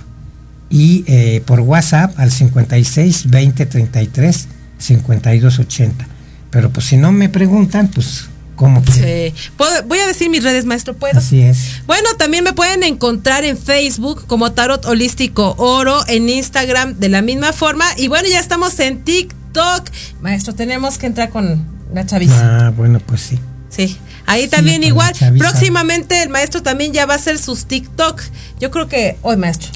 [0.69, 4.47] y eh, por WhatsApp al 56 20 33
[4.77, 6.07] 52 80.
[6.49, 8.81] Pero pues si no me preguntan, pues ¿cómo?
[8.91, 9.33] Sí.
[9.57, 11.19] ¿Puedo- Voy a decir mis redes, maestro, ¿puedo?
[11.19, 11.81] Así es.
[11.85, 17.21] Bueno, también me pueden encontrar en Facebook como Tarot Holístico Oro, en Instagram de la
[17.21, 17.85] misma forma.
[17.97, 19.89] Y bueno, ya estamos en TikTok.
[20.21, 22.67] Maestro, tenemos que entrar con la chaviza.
[22.67, 23.39] Ah, bueno, pues sí.
[23.69, 23.97] Sí.
[24.25, 25.13] Ahí Sí, también igual.
[25.37, 28.21] Próximamente el maestro también ya va a hacer sus TikTok.
[28.59, 29.69] Yo creo que hoy, maestro.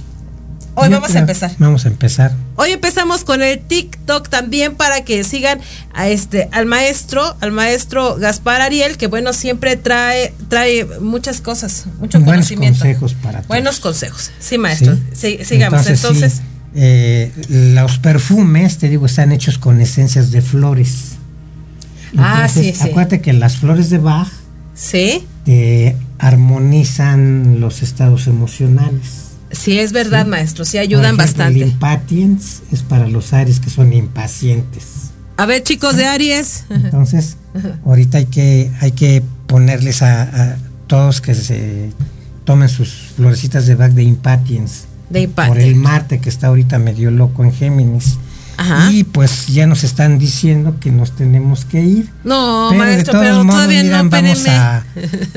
[0.82, 1.52] Hoy vamos a empezar.
[1.58, 2.32] Vamos a empezar.
[2.56, 5.60] Hoy empezamos con el TikTok también para que sigan
[5.94, 11.86] a este al maestro, al maestro Gaspar Ariel, que bueno, siempre trae trae muchas cosas,
[12.00, 12.80] mucho Buenos conocimiento.
[12.80, 13.48] consejos para todos.
[13.48, 14.32] Buenos consejos.
[14.40, 14.96] Sí, maestro.
[15.14, 15.38] Sí.
[15.40, 15.86] Sí, sigamos.
[15.88, 16.42] Entonces, sí,
[16.76, 21.18] eh, los perfumes, te digo, están hechos con esencias de flores.
[22.18, 22.90] Ah, sí, sí.
[22.90, 24.30] Acuérdate que las flores de Bach
[24.74, 29.29] sí, te armonizan los estados emocionales.
[29.52, 31.62] Sí es verdad, maestro, sí Por ayudan ejemplo, bastante.
[31.64, 34.84] El impatience es para los aries que son impacientes.
[35.38, 36.66] A ver, chicos de Aries.
[36.70, 37.38] Entonces,
[37.86, 41.92] ahorita hay que, hay que ponerles a, a todos que se
[42.44, 44.86] tomen sus florecitas de Bach de impatience.
[45.10, 48.18] De Por el Marte que está ahorita medio loco en Géminis.
[48.58, 48.92] Ajá.
[48.92, 52.10] Y pues ya nos están diciendo que nos tenemos que ir.
[52.26, 54.46] No, pero de maestro, todos pero modos, todavía miran, no, vamos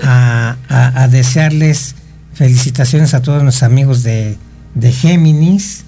[0.02, 1.94] a- a- a desearles
[2.42, 4.36] felicitaciones a todos nuestros amigos de,
[4.74, 5.84] de Géminis,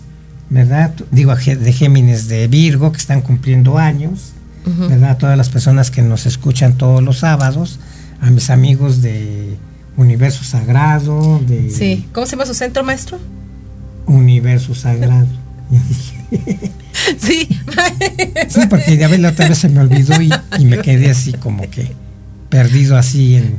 [0.50, 0.94] ¿verdad?
[1.10, 4.34] Digo, de Géminis de Virgo, que están cumpliendo años,
[4.64, 5.10] ¿verdad?
[5.10, 7.80] A todas las personas que nos escuchan todos los sábados,
[8.20, 9.56] a mis amigos de
[9.96, 13.18] Universo Sagrado, de Sí, ¿cómo se llama su centro, maestro?
[14.06, 15.26] Universo Sagrado.
[17.18, 17.48] Sí.
[18.48, 21.32] Sí, porque ya ves, la otra vez se me olvidó y, y me quedé así
[21.34, 21.92] como que
[22.48, 23.58] perdido así en,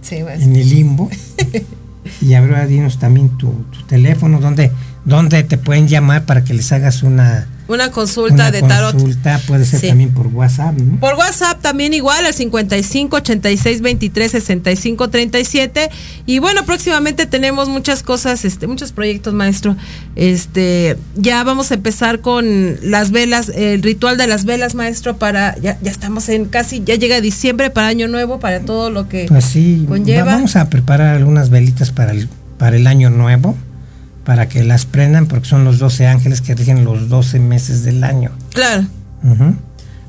[0.00, 1.10] Sí, en el limbo.
[2.20, 4.70] Y ahora dinos también tu, tu teléfono, donde,
[5.04, 8.92] donde te pueden llamar para que les hagas una, Una consulta una de tarot.
[8.92, 9.88] consulta, puede ser Sí.
[9.88, 11.00] también por WhatsApp, ¿no?
[11.00, 15.90] Por WhatsApp también igual al 55 86 23 65 37
[16.26, 19.76] y bueno, próximamente tenemos muchas cosas, este muchos proyectos, maestro.
[20.14, 25.56] Este, ya vamos a empezar con las velas, el ritual de las velas, maestro, para
[25.58, 29.26] ya ya estamos en casi ya llega diciembre para año nuevo, para todo lo que
[29.28, 30.24] Pues sí, conlleva.
[30.24, 33.56] va- vamos a preparar algunas velitas para el, para el año nuevo,
[34.26, 38.02] para que las prendan, porque son los 12 ángeles que rigen los 12 meses del
[38.02, 38.32] año.
[38.52, 38.84] Claro.
[39.22, 39.54] Ujú.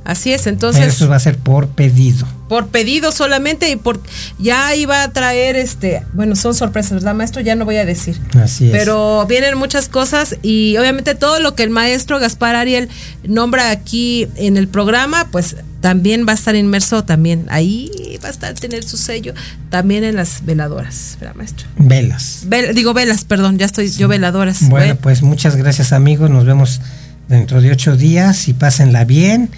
[0.08, 2.26] Así es, Pero entonces eso va a ser por pedido.
[2.47, 4.01] por pedido solamente y por
[4.39, 7.41] ya iba a traer este, bueno, son sorpresas, ¿verdad, maestro?
[7.41, 8.18] Ya no voy a decir.
[8.41, 8.72] Así es.
[8.72, 12.88] Pero vienen muchas cosas y obviamente todo lo que el maestro Gaspar Ariel
[13.26, 17.45] nombra aquí en el programa, pues también va a estar inmerso también.
[17.49, 17.91] Ahí
[18.24, 19.34] va a estar tener su sello
[19.70, 21.68] también en las veladoras, ¿verdad, maestro?
[21.78, 22.45] Velas.
[22.47, 24.62] Vel- digo velas, perdón, ya estoy yo veladoras.
[24.62, 26.80] Bueno, Bueno, pues muchas gracias amigos, nos vemos
[27.28, 29.49] dentro de ocho días y pásenla bien.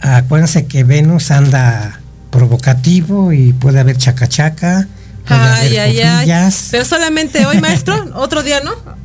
[0.00, 4.86] Acuérdense que Venus anda provocativo y puede haber chacachaca,
[5.26, 6.52] puede ay, haber ay, ay.
[6.70, 8.98] Pero solamente hoy, maestro, otro día, ¿no?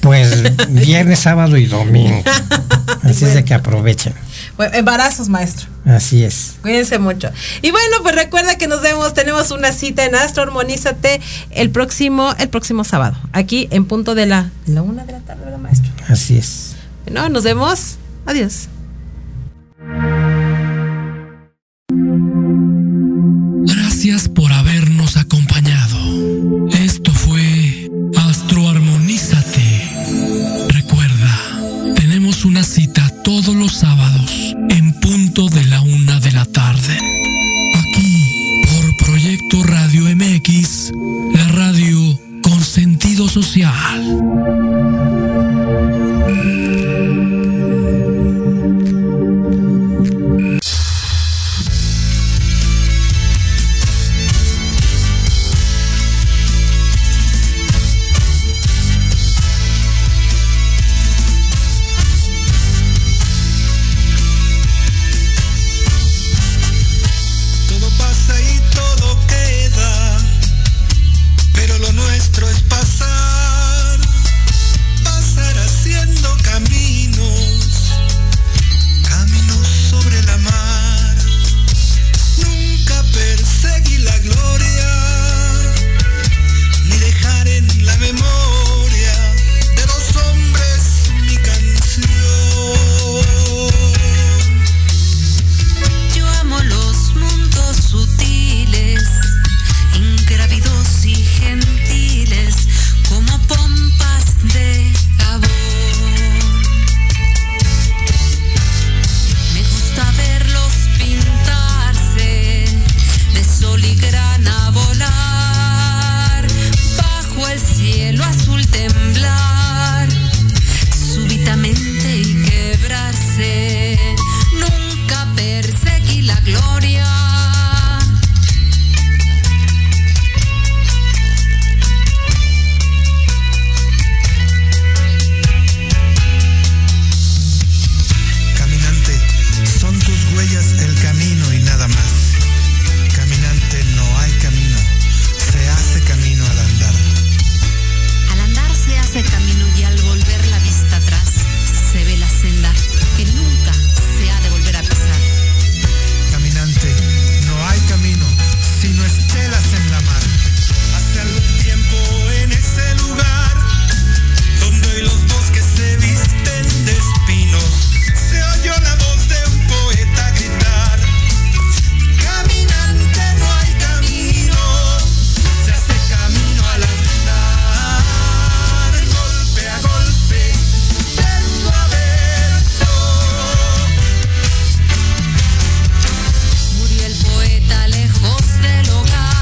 [0.00, 2.22] pues viernes, sábado y domingo.
[3.02, 4.12] Así es de que aprovechen.
[4.56, 5.68] Bueno, embarazos, maestro.
[5.84, 6.56] Así es.
[6.62, 7.30] Cuídense mucho.
[7.62, 12.34] Y bueno, pues recuerda que nos vemos, tenemos una cita en Astro Armonízate el próximo,
[12.38, 15.90] el próximo sábado, aquí en punto de la, la una de la tarde, ¿verdad, maestro?
[16.08, 16.74] Así es.
[17.04, 17.96] Bueno, nos vemos.
[18.26, 18.68] Adiós.
[19.80, 20.19] Gracias